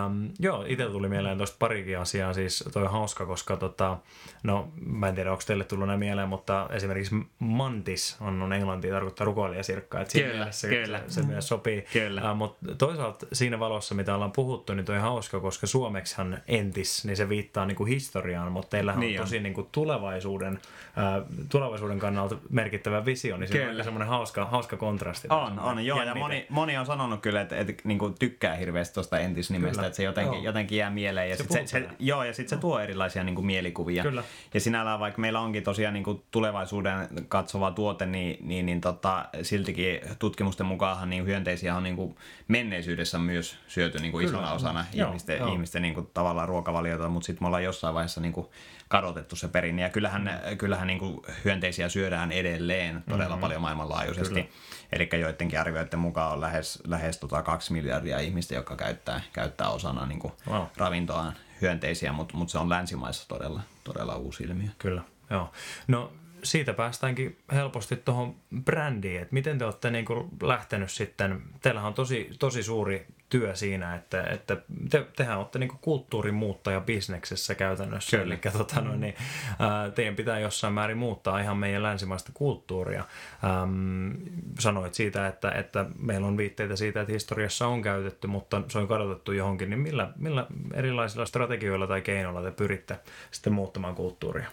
Um, 0.06 0.30
joo, 0.38 0.64
itse 0.68 0.86
tuli 0.86 1.08
mieleen 1.08 1.36
tuosta 1.36 1.56
parikin 1.58 1.98
asiaa, 1.98 2.32
siis 2.32 2.64
toi 2.72 2.82
on 2.82 2.90
hauska, 2.90 3.26
koska 3.26 3.56
tota, 3.56 3.96
no 4.42 4.68
mä 4.86 5.08
en 5.08 5.14
tiedä, 5.14 5.30
onko 5.30 5.42
teille 5.46 5.64
tullut 5.64 5.86
näin 5.86 5.98
mieleen, 5.98 6.28
mutta 6.28 6.68
esimerkiksi 6.72 7.14
mantis 7.38 8.16
on, 8.20 8.42
on 8.42 8.52
englantia 8.52 8.92
tarkoittaa 8.92 9.24
rukoilijasirkkaa, 9.24 10.00
että 10.00 10.18
kyllä, 10.18 10.34
mielessä 10.34 10.68
kyllä. 10.68 10.98
Se, 11.08 11.14
se 11.14 11.22
myös 11.22 11.48
sopii. 11.48 11.84
Kyllä. 11.92 12.30
Uh, 12.30 12.36
mutta 12.36 12.74
toisaalta 12.74 13.26
siinä 13.32 13.58
valossa, 13.58 13.94
mitä 13.94 14.14
ollaan 14.14 14.32
puhuttu, 14.32 14.74
niin 14.74 14.84
toi 14.84 14.96
on 14.96 15.02
hauska, 15.02 15.40
koska 15.40 15.66
suomeksihan 15.66 16.38
entis, 16.48 17.04
niin 17.04 17.16
se 17.16 17.28
viittaa 17.28 17.66
niinku 17.66 17.84
historiaan, 17.84 18.52
mutta 18.52 18.70
teillähän 18.70 19.00
niin 19.00 19.20
on 19.20 19.26
tosi 19.26 19.40
niinku 19.40 19.68
tulevaisuuden, 19.72 20.54
uh, 20.54 21.46
tulevaisuuden 21.48 21.98
kannalta 21.98 22.36
merkittävä 22.50 23.04
visio, 23.04 23.36
niin 23.36 23.48
se 23.48 23.68
on 23.68 23.84
semmoinen 23.84 24.08
hauska, 24.08 24.44
hauska 24.44 24.76
kontrasti. 24.76 25.28
On, 25.30 25.58
on, 25.58 25.86
joo, 25.86 26.02
ja 26.02 26.14
moni, 26.14 26.46
moni 26.48 26.76
on 26.76 26.86
sanonut 26.86 27.20
kyllä, 27.20 27.40
että, 27.40 27.56
että, 27.56 27.70
että 27.70 27.82
niinku 27.88 28.10
tykkää 28.18 28.56
hirveästi 28.56 28.89
tuosta 28.94 29.18
entisnimestä, 29.18 29.74
Kyllä. 29.74 29.86
että 29.86 29.96
se 29.96 30.02
jotenkin, 30.02 30.34
joo. 30.34 30.44
jotenkin 30.44 30.78
jää 30.78 30.90
mieleen. 30.90 31.30
Ja 31.30 31.36
se, 31.36 31.42
sit 31.42 31.52
se, 31.52 31.66
se, 31.66 31.88
joo, 31.98 32.24
ja 32.24 32.32
sitten 32.32 32.58
se 32.58 32.60
tuo 32.60 32.80
erilaisia 32.80 33.24
niin 33.24 33.34
kuin, 33.34 33.46
mielikuvia. 33.46 34.02
Kyllä. 34.02 34.22
Ja 34.54 34.60
sinällään 34.60 35.00
vaikka 35.00 35.20
meillä 35.20 35.40
onkin 35.40 35.62
tosiaan 35.62 35.94
niin 35.94 36.04
kuin, 36.04 36.22
tulevaisuuden 36.30 37.08
katsova 37.28 37.70
tuote, 37.70 38.06
niin, 38.06 38.48
niin, 38.48 38.66
niin 38.66 38.80
tota, 38.80 39.24
siltikin 39.42 40.00
tutkimusten 40.18 40.66
mukaan 40.66 41.10
niin 41.10 41.26
hyönteisiä 41.26 41.76
on 41.76 41.82
niin 41.82 41.96
kuin, 41.96 42.16
menneisyydessä 42.48 43.18
myös 43.18 43.56
syöty 43.68 43.98
niin 43.98 44.12
kuin, 44.12 44.26
isona 44.26 44.52
osana 44.52 44.84
joo, 44.92 45.08
ihmisten, 45.08 45.38
joo. 45.38 45.52
ihmisten 45.52 45.82
niin 45.82 45.94
kuin, 45.94 46.10
tavallaan 46.14 46.48
ruokavaliota, 46.48 47.08
mutta 47.08 47.26
sitten 47.26 47.42
me 47.42 47.46
ollaan 47.46 47.64
jossain 47.64 47.94
vaiheessa 47.94 48.20
niin 48.20 48.32
kuin, 48.32 48.46
kadotettu 48.90 49.36
se 49.36 49.48
perinne. 49.48 49.82
Ja 49.82 49.90
kyllähän, 49.90 50.22
mm. 50.22 50.58
kyllähän 50.58 50.86
niin 50.86 50.98
kuin, 50.98 51.22
hyönteisiä 51.44 51.88
syödään 51.88 52.32
edelleen 52.32 53.04
todella 53.08 53.28
mm-hmm. 53.28 53.40
paljon 53.40 53.60
maailmanlaajuisesti. 53.60 54.50
Eli 54.92 55.08
joidenkin 55.20 55.60
arvioiden 55.60 55.98
mukaan 55.98 56.32
on 56.32 56.40
lähes, 56.40 56.82
lähes 56.86 57.18
tota 57.18 57.42
kaksi 57.42 57.72
miljardia 57.72 58.18
ihmistä, 58.18 58.54
jotka 58.54 58.76
käyttää, 58.76 59.20
käyttää 59.32 59.68
osana 59.68 60.06
niin 60.06 60.18
kuin 60.18 60.32
wow. 60.48 60.62
ravintoaan 60.76 61.32
hyönteisiä, 61.60 62.12
mutta 62.12 62.36
mut 62.36 62.50
se 62.50 62.58
on 62.58 62.68
länsimaissa 62.68 63.28
todella, 63.28 63.60
todella 63.84 64.16
uusi 64.16 64.42
ilmiö. 64.42 64.68
Kyllä, 64.78 65.02
joo. 65.30 65.52
No 65.88 66.12
siitä 66.42 66.74
päästäänkin 66.74 67.38
helposti 67.52 67.96
tuohon 67.96 68.36
brändiin, 68.64 69.22
että 69.22 69.34
miten 69.34 69.58
te 69.58 69.64
olette 69.64 69.90
niin 69.90 70.06
lähtenyt 70.42 70.90
sitten, 70.90 71.42
teillähän 71.60 71.88
on 71.88 71.94
tosi, 71.94 72.30
tosi 72.38 72.62
suuri 72.62 73.06
työ 73.30 73.54
siinä, 73.54 73.94
että, 73.94 74.22
että 74.22 74.56
te, 74.90 75.06
tehän 75.16 75.38
olette 75.38 75.58
niin 75.58 75.72
kulttuurin 75.80 76.34
muuttaja 76.34 76.80
bisneksessä 76.80 77.54
käytännössä. 77.54 78.16
Kyllä. 78.16 78.34
Eli 78.34 78.52
tota, 78.52 78.80
no, 78.80 78.96
niin, 78.96 79.14
ää, 79.58 79.90
teidän 79.90 80.16
pitää 80.16 80.38
jossain 80.38 80.74
määrin 80.74 80.98
muuttaa 80.98 81.40
ihan 81.40 81.56
meidän 81.56 81.82
länsimaista 81.82 82.30
kulttuuria. 82.34 83.04
Ähm, 83.44 84.10
sanoit 84.58 84.94
siitä, 84.94 85.26
että, 85.26 85.50
että 85.50 85.86
meillä 85.98 86.26
on 86.26 86.36
viitteitä 86.36 86.76
siitä, 86.76 87.00
että 87.00 87.12
historiassa 87.12 87.66
on 87.66 87.82
käytetty, 87.82 88.26
mutta 88.26 88.62
se 88.68 88.78
on 88.78 88.88
kadotettu 88.88 89.32
johonkin. 89.32 89.70
Niin 89.70 89.80
millä, 89.80 90.12
millä 90.16 90.46
erilaisilla 90.74 91.26
strategioilla 91.26 91.86
tai 91.86 92.02
keinoilla 92.02 92.42
te 92.42 92.50
pyritte 92.50 92.98
sitten 93.30 93.52
muuttamaan 93.52 93.94
kulttuuria? 93.94 94.46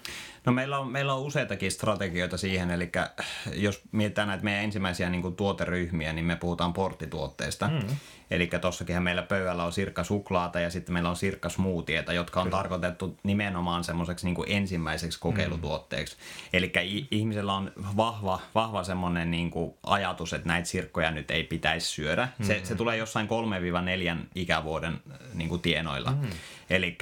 No 0.48 0.54
meillä 0.54 0.80
on, 0.80 0.92
meillä 0.92 1.14
on 1.14 1.22
useitakin 1.22 1.72
strategioita 1.72 2.38
siihen, 2.38 2.72
eli 2.72 2.92
jos 3.54 3.82
mietitään 3.92 4.28
näitä 4.28 4.44
meidän 4.44 4.64
ensimmäisiä 4.64 5.10
niin 5.10 5.22
kuin 5.22 5.36
tuoteryhmiä, 5.36 6.14
niin 6.14 6.26
me 6.26 6.36
puhutaan 6.36 6.74
porttituotteista. 6.74 7.68
Mm. 7.68 7.88
Eli 8.32 8.48
tossakin 8.62 9.04
meillä 9.04 9.22
pöydällä 9.22 9.64
on 9.64 9.74
sirkka 9.74 10.04
suklaata 10.04 10.60
ja 10.60 10.70
sitten 10.70 10.94
meillä 10.94 11.10
on 11.10 11.16
sirkka 11.16 11.50
smoothieta, 11.50 12.14
jotka 12.14 12.40
on 12.40 12.46
Kyllä. 12.48 12.58
tarkoitettu 12.58 13.18
nimenomaan 13.24 13.84
semmoiseksi 13.84 14.26
niin 14.26 14.36
kuin 14.36 14.52
ensimmäiseksi 14.52 15.20
kokeilutuotteeksi. 15.20 16.16
Mm. 16.16 16.50
Eli 16.54 16.72
ihmisellä 17.12 17.54
on 17.54 17.72
vahva, 17.98 18.40
vahva 18.56 18.84
semmoinen 18.84 19.32
niin 19.32 19.52
kuin 19.52 19.74
ajatus, 19.84 20.34
että 20.34 20.48
näitä 20.48 20.68
sirkkoja 20.68 21.12
nyt 21.12 21.32
ei 21.32 21.44
pitäisi 21.44 21.88
syödä. 21.88 22.28
Mm. 22.38 22.46
Se, 22.46 22.62
se 22.64 22.76
tulee 22.76 22.98
jossain 22.98 23.28
3-4 24.18 24.26
ikävuoden 24.36 25.02
niin 25.34 25.50
kuin 25.50 25.62
tienoilla. 25.62 26.12
Mm. 26.12 26.30
Eli 26.70 26.98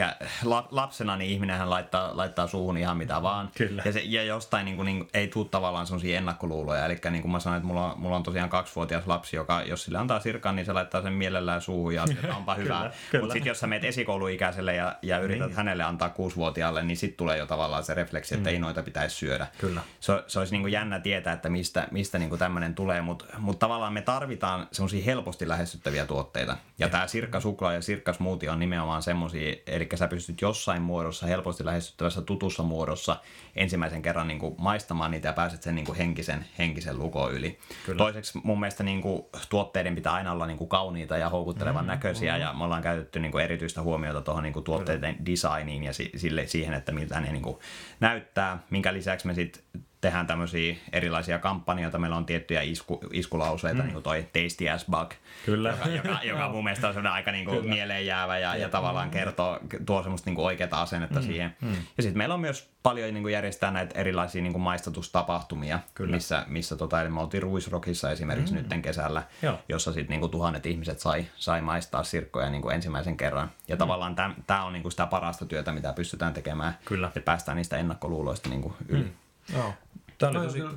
lapsena 0.71 1.17
niin 1.17 1.31
ihminenhän 1.31 1.69
laittaa, 1.69 2.17
laittaa 2.17 2.47
suuhun 2.47 2.77
ihan 2.77 2.97
mitä 2.97 3.21
vaan. 3.21 3.49
Kyllä. 3.57 3.81
Ja, 3.85 3.91
se, 3.91 4.01
ja 4.05 4.23
jostain 4.23 4.65
niin 4.65 4.75
kuin, 4.75 4.85
niin, 4.85 5.07
ei 5.13 5.27
tule 5.27 5.47
tavallaan 5.51 5.87
sellaisia 5.87 6.17
ennakkoluuloja. 6.17 6.85
Eli 6.85 6.97
niin 7.09 7.21
kuin 7.21 7.31
mä 7.31 7.39
sanoin, 7.39 7.57
että 7.57 7.67
mulla 7.67 7.91
on, 7.91 7.99
mulla 7.99 8.15
on 8.15 8.23
tosiaan 8.23 8.49
kaksivuotias 8.49 9.07
lapsi, 9.07 9.35
joka 9.35 9.61
jos 9.61 9.83
sille 9.83 9.97
antaa 9.97 10.19
sirkan, 10.19 10.55
niin 10.55 10.65
se 10.65 10.73
laittaa 10.73 11.01
sen 11.01 11.13
mielellään 11.13 11.61
suuhun 11.61 11.95
ja 11.95 12.05
että 12.11 12.35
onpa 12.35 12.55
hyvä. 12.55 12.91
Mutta 13.21 13.33
sitten 13.33 13.49
jos 13.49 13.59
sä 13.59 13.67
meet 13.67 13.83
esikouluikäiselle 13.83 14.75
ja, 14.75 14.95
ja 15.01 15.19
yrität 15.19 15.47
niin. 15.47 15.57
hänelle 15.57 15.83
antaa 15.83 16.09
kuusivuotiaalle, 16.09 16.83
niin 16.83 16.97
sitten 16.97 17.17
tulee 17.17 17.37
jo 17.37 17.45
tavallaan 17.45 17.83
se 17.83 17.93
refleksi, 17.93 18.35
että 18.35 18.49
mm. 18.49 18.53
ei 18.53 18.59
noita 18.59 18.83
pitäisi 18.83 19.15
syödä. 19.15 19.47
Kyllä. 19.57 19.81
Se, 19.99 20.23
se 20.27 20.39
olisi 20.39 20.53
niin 20.53 20.61
kuin 20.61 20.71
jännä 20.71 20.99
tietää, 20.99 21.33
että 21.33 21.49
mistä, 21.49 21.87
mistä 21.91 22.19
niin 22.19 22.29
kuin 22.29 22.39
tämmöinen 22.39 22.75
tulee, 22.75 23.01
mutta 23.01 23.25
mut 23.37 23.59
tavallaan 23.59 23.93
me 23.93 24.01
tarvitaan 24.01 24.67
semmoisia 24.71 25.05
helposti 25.05 25.47
lähestyttäviä 25.47 26.05
tuotteita. 26.05 26.57
Ja 26.79 26.89
tämä 26.89 27.07
sirkka 27.07 27.39
suklaa 27.39 27.73
ja 27.73 27.81
sirkka 27.81 28.13
smoothie 28.13 28.49
on 28.49 28.59
nimenomaan 28.59 29.01
semmoisia, 29.01 29.54
eli 29.67 29.89
sä 29.95 30.07
pystyt 30.07 30.41
jossain 30.41 30.81
muodossa, 30.81 31.27
helposti 31.27 31.65
lähestyttävässä 31.65 32.21
tutussa 32.21 32.63
muodossa 32.63 33.17
ensimmäisen 33.55 34.01
kerran 34.01 34.27
niin 34.27 34.39
kuin 34.39 34.55
maistamaan 34.57 35.11
niitä 35.11 35.27
ja 35.27 35.33
pääset 35.33 35.63
sen 35.63 35.75
niin 35.75 35.85
kuin 35.85 35.97
henkisen, 35.97 36.45
henkisen 36.57 36.99
lukoon 36.99 37.33
yli. 37.33 37.59
Kyllä. 37.85 37.97
Toiseksi 37.97 38.39
mun 38.43 38.59
mielestä 38.59 38.83
niin 38.83 39.01
kuin, 39.01 39.23
tuotteiden 39.49 39.95
pitää 39.95 40.13
aina 40.13 40.31
olla 40.31 40.47
niin 40.47 40.57
kuin 40.57 40.69
kauniita 40.69 41.17
ja 41.17 41.29
houkuttelevan 41.29 41.85
mm, 41.85 41.87
näköisiä 41.87 42.33
mm. 42.33 42.41
ja 42.41 42.53
me 42.53 42.63
ollaan 42.63 42.83
käytetty 42.83 43.19
niin 43.19 43.31
kuin 43.31 43.43
erityistä 43.43 43.81
huomiota 43.81 44.21
tuohon 44.21 44.43
niin 44.43 44.53
kuin 44.53 44.63
tuotteiden 44.63 45.15
Kyllä. 45.15 45.25
designiin 45.25 45.83
ja 45.83 45.93
sille, 46.15 46.47
siihen, 46.47 46.73
että 46.73 46.91
miltä 46.91 47.19
ne 47.19 47.31
niin 47.31 47.41
kuin 47.41 47.57
näyttää, 47.99 48.63
minkä 48.69 48.93
lisäksi 48.93 49.27
me 49.27 49.33
sitten 49.33 49.63
tehdään 50.05 50.27
tämmöisiä 50.27 50.75
erilaisia 50.91 51.39
kampanjoita. 51.39 51.99
Meillä 51.99 52.17
on 52.17 52.25
tiettyjä 52.25 52.61
isku, 52.61 52.99
iskulauseita, 53.13 53.77
mm. 53.77 53.83
niin 53.83 53.93
kuin 53.93 54.03
toi 54.03 54.23
Tasty 54.23 54.69
as 54.69 54.85
Bug, 54.91 55.13
Kyllä. 55.45 55.69
joka, 55.69 55.89
joka, 55.89 56.19
joka 56.23 56.49
mun 56.49 56.63
mielestä 56.63 56.87
on 56.87 57.07
aika 57.07 57.31
niin 57.31 57.45
kuin 57.45 57.69
mieleen 57.69 58.05
jäävä 58.05 58.37
ja, 58.37 58.55
ja 58.55 58.69
tavallaan 58.69 59.09
kertoo, 59.09 59.59
tuo 59.85 60.03
semmoista 60.03 60.29
niin 60.29 60.35
kuin 60.35 60.45
oikeaa 60.45 60.81
asennetta 60.81 61.19
mm. 61.19 61.25
siihen. 61.25 61.55
Mm. 61.61 61.75
Ja 61.97 62.03
sitten 62.03 62.17
meillä 62.17 62.33
on 62.33 62.39
myös 62.39 62.69
paljon 62.83 63.13
niin 63.13 63.23
kuin 63.23 63.33
järjestää 63.33 63.71
näitä 63.71 63.99
erilaisia 63.99 64.41
niin 64.41 64.53
kuin 64.53 64.61
maistatustapahtumia, 64.61 65.79
Kyllä. 65.93 66.15
missä, 66.15 66.45
missä 66.47 66.75
tota, 66.75 67.01
eli 67.01 67.09
me 67.09 67.21
oltiin 67.21 67.43
Ruisrockissa 67.43 68.11
esimerkiksi 68.11 68.53
mm. 68.53 68.63
nyt 68.69 68.81
kesällä, 68.81 69.23
Joo. 69.41 69.59
jossa 69.69 69.93
sitten 69.93 70.09
niin 70.09 70.19
kuin 70.19 70.31
tuhannet 70.31 70.65
ihmiset 70.65 70.99
sai, 70.99 71.25
sai 71.35 71.61
maistaa 71.61 72.03
sirkkoja 72.03 72.49
niin 72.49 72.61
kuin 72.61 72.75
ensimmäisen 72.75 73.17
kerran. 73.17 73.51
Ja 73.67 73.75
mm. 73.75 73.79
tavallaan 73.79 74.15
tämä 74.47 74.63
on 74.63 74.73
niin 74.73 74.83
kuin 74.83 74.91
sitä 74.91 75.05
parasta 75.05 75.45
työtä, 75.45 75.71
mitä 75.71 75.93
pystytään 75.93 76.33
tekemään, 76.33 76.77
Kyllä. 76.85 77.07
että 77.07 77.19
päästään 77.19 77.57
niistä 77.57 77.77
ennakkoluuloista 77.77 78.49
niin 78.49 78.61
kuin 78.61 78.73
yli. 78.87 79.03
Mm. 79.03 79.11
Joo. 79.53 79.73
Tämä 80.17 80.39
oli 80.39 80.47
tosi... 80.47 80.59
Kyllä, 80.59 80.73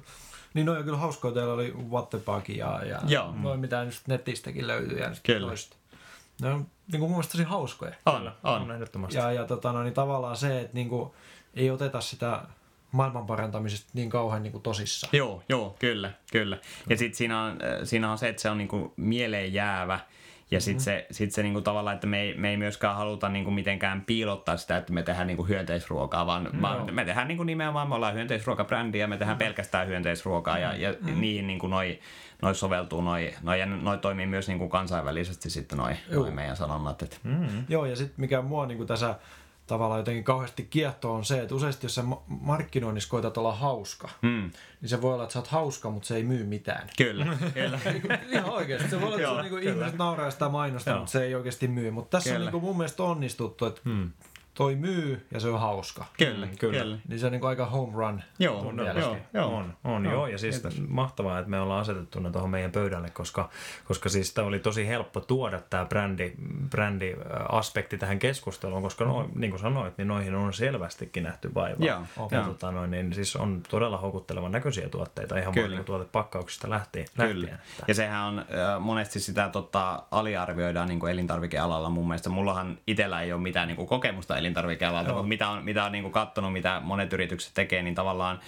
niin 0.54 0.66
noin 0.66 0.85
kyllä 0.85 0.99
hauskaa. 0.99 1.33
Teillä 1.33 1.52
oli 1.52 1.75
Wattepag 1.90 2.49
ja, 2.49 2.80
ja 2.85 3.00
Joo. 3.07 3.35
noin 3.42 3.61
mitä 3.61 3.85
nyt 3.85 4.00
netistäkin 4.07 4.66
löytyy. 4.66 4.99
Ja 4.99 5.11
kyllä. 5.23 5.47
Toista. 5.47 5.76
Ne 6.40 6.52
on 6.52 6.66
niin 6.92 7.00
kuin 7.00 7.00
mun 7.00 7.11
mielestä 7.11 7.33
tosi 7.33 7.45
hauskoja. 7.45 7.92
On, 8.07 8.33
on, 8.45 8.62
on 8.62 8.71
ehdottomasti. 8.71 9.18
Ja, 9.18 9.33
ja 9.33 9.45
tota, 9.45 9.73
no, 9.73 9.83
niin 9.83 9.95
tavallaan 9.95 10.37
se, 10.37 10.61
että 10.61 10.75
niin 10.75 10.88
kuin, 10.88 11.11
ei 11.54 11.71
oteta 11.71 12.00
sitä 12.00 12.42
maailman 12.92 13.26
parantamisesta 13.26 13.90
niin 13.95 14.11
kauhean 14.11 14.42
niin 14.42 14.52
kuin 14.52 14.62
tosissaan. 14.62 15.11
Joo, 15.12 15.42
joo, 15.49 15.76
kyllä, 15.78 16.12
kyllä. 16.33 16.59
Ja 16.88 16.97
sitten 16.97 17.16
siinä 17.16 17.42
on, 17.42 17.50
äh, 17.50 17.59
siinä 17.85 18.12
on 18.12 18.18
se, 18.18 18.28
että 18.28 18.42
se 18.42 18.50
on 18.50 18.59
niinku 18.59 18.92
mieleen 18.97 19.52
jäävä. 19.52 20.00
Ja 20.50 20.61
sitten 20.61 20.81
se, 20.85 21.07
sit 21.11 21.33
se 21.33 21.43
niinku 21.43 21.61
tavallaan, 21.61 21.95
että 21.95 22.07
me 22.07 22.21
ei, 22.21 22.35
me 22.35 22.50
ei 22.50 22.57
myöskään 22.57 22.97
haluta 22.97 23.28
niinku 23.28 23.50
mitenkään 23.50 24.00
piilottaa 24.07 24.57
sitä, 24.57 24.76
että 24.76 24.93
me 24.93 25.02
tehdään 25.02 25.26
niinku 25.26 25.47
hyönteisruokaa, 25.47 26.26
vaan, 26.26 26.49
Mm. 26.52 26.62
vaan 26.62 26.95
me 26.95 27.05
tehdään 27.05 27.28
niinku 27.28 27.45
nimenomaan, 27.45 27.88
me 27.88 27.95
ollaan 27.95 28.14
hyönteisruokabrändi 28.14 28.99
ja 28.99 29.07
me 29.09 29.17
tehdään 29.17 29.38
pelkästään 29.38 29.88
hyönteisruokaa 29.88 30.59
ja, 30.59 30.76
ja 30.76 30.95
Mm. 31.00 31.21
niihin 31.21 31.47
niinku 31.47 31.67
noi, 31.67 31.99
noi 32.43 32.55
soveltuu 32.55 33.00
noi, 33.00 33.35
noi, 33.43 33.61
ja 33.61 33.67
noi 33.67 33.99
toimii 33.99 34.26
myös 34.26 34.49
niinku 34.49 34.69
kansainvälisesti 34.69 35.50
sitten 35.50 35.78
noi, 35.78 35.93
noi 36.12 36.31
meidän 36.31 36.57
sanonnat. 36.57 37.02
Et, 37.02 37.21
Mm. 37.25 37.47
Joo, 37.69 37.87
ja 37.87 37.97
sitten 37.97 38.21
mikä 38.21 38.43
mua 38.43 38.67
niin 38.67 38.78
kuin 38.78 38.87
tässä 38.88 39.14
tavallaan 39.69 40.01
jotenkin 40.01 40.25
kauheasti 40.25 40.63
kiehtoo 40.71 41.15
on 41.15 41.25
se, 41.25 41.41
että 41.43 41.55
useasti 41.55 41.87
jos 41.87 41.95
sä 41.95 42.03
ma- 42.03 42.23
markkinoinnissa 42.29 43.11
koetat 43.11 43.39
olla 43.39 43.53
hauska, 43.55 44.09
mm, 44.23 44.51
niin 44.81 44.89
se 44.89 45.03
voi 45.03 45.15
olla, 45.15 45.23
että 45.23 45.33
sä 45.33 45.39
oot 45.39 45.49
hauska, 45.49 45.91
mutta 45.91 46.07
se 46.09 46.17
ei 46.17 46.25
myy 46.25 46.45
mitään. 46.45 46.89
kyllä, 46.99 47.27
kyllä. 47.55 47.79
Ihan 48.31 48.51
oikeasti. 48.51 48.91
Se 48.91 49.01
voi 49.01 49.07
olla, 49.07 49.17
että 49.17 49.19
se 49.19 49.23
Joo, 49.23 49.35
on, 49.35 49.43
niin 49.43 49.51
kuin, 49.51 49.63
kyllä. 49.63 49.75
ihmiset 49.77 49.99
nauraa 49.99 50.31
sitä 50.31 50.49
mainosta, 50.49 50.91
Joo. 50.91 50.99
mutta 50.99 51.13
se 51.13 51.25
ei 51.25 51.35
oikeasti 51.35 51.69
myy. 51.69 51.91
Mutta 51.91 52.19
tässä 52.19 52.31
on 52.31 52.35
Kyllä. 52.37 52.47
niin 52.51 52.53
kuin 52.61 52.65
mun 52.65 52.77
mielestä 52.77 53.03
onnistuttu, 53.03 53.67
että 53.67 53.81
Mm. 53.85 54.11
Toi 54.59 54.77
myy 54.77 55.27
ja 55.35 55.41
se 55.41 55.49
on 55.49 55.61
hauska. 55.61 56.05
Kyllä, 56.19 56.47
Mm, 56.47 56.57
kyllä. 56.59 56.79
kyllä. 56.83 56.99
Niin 57.09 57.21
se 57.21 57.27
on 57.27 57.33
niin 57.33 57.41
kuin 57.41 57.49
aika 57.49 57.67
home 57.67 57.93
run. 57.97 58.23
Joo, 58.38 58.62
mun 58.65 58.77
joo, 58.79 58.85
mielestä. 58.87 59.11
joo, 59.11 59.17
joo. 59.35 59.57
On, 59.57 59.75
on 59.85 60.05
joo. 60.05 60.27
Ja 60.27 60.38
siis 60.38 60.62
mahtavaa, 60.88 61.38
että 61.38 61.50
me 61.50 61.61
ollaan 61.61 61.81
asetettu 61.81 62.21
ne 62.21 62.31
tuohon 62.31 62.50
meidän 62.50 62.73
pöydälle, 62.73 63.11
koska, 63.11 63.49
koska 63.85 64.09
siis 64.09 64.35
tämä 64.35 64.47
oli 64.49 64.59
tosi 64.59 64.88
helppo 64.88 65.21
tuoda 65.21 65.61
tämä 65.71 65.85
brändi, 65.85 66.33
brändi-aspekti 66.71 67.99
tähän 67.99 68.19
keskusteluun, 68.19 68.83
koska 68.83 69.05
no, 69.05 69.31
niin 69.35 69.50
kuin 69.50 69.61
sanoit, 69.61 69.99
niin 69.99 70.09
noihin 70.09 70.35
on 70.35 70.53
selvästikin 70.53 71.23
nähty 71.23 71.55
vaivaa. 71.55 71.87
Joo, 71.87 72.03
ja 72.31 72.38
joo. 72.38 72.47
tota, 72.47 72.71
noin, 72.73 72.91
niin 72.91 73.12
siis 73.15 73.37
on 73.37 73.62
todella 73.71 73.99
houkuttelevan 73.99 74.53
näköisiä 74.53 74.88
tuotteita 74.88 75.38
ihan 75.38 75.55
Kyllä. 75.55 75.83
tuotepakkauksista 75.85 76.71
lähtien. 76.71 77.07
Kyllä. 77.17 77.29
lähtien 77.29 77.55
että. 77.55 77.85
Ja 77.88 77.95
sehän 77.95 78.25
on 78.25 78.38
äh, 78.38 78.81
monesti 78.81 79.21
sitä 79.21 79.49
tota, 79.49 80.03
aliarvioidaan 80.11 80.88
niin 80.88 81.00
kuin 81.00 81.12
elintarvikealalla 81.12 81.91
mun 81.91 82.09
mielestä. 82.09 82.31
Mullahan 82.31 82.79
itsellä 82.87 83.23
ei 83.23 83.33
ole 83.33 83.41
mitään 83.41 83.69
niin 83.69 83.77
kuin 83.77 83.88
kokemusta 83.88 84.37
elintarvikealalta, 84.49 85.12
mutta 85.12 85.28
mitä 85.28 85.49
on, 85.49 85.64
mitä 85.64 85.85
on 85.85 85.93
niin 85.93 86.02
kuin 86.02 86.12
katsonut, 86.12 86.52
mitä 86.52 86.81
monet 86.85 87.12
yritykset 87.12 87.55
tekee, 87.55 87.83
niin 87.83 87.95
tavallaan 87.95 88.40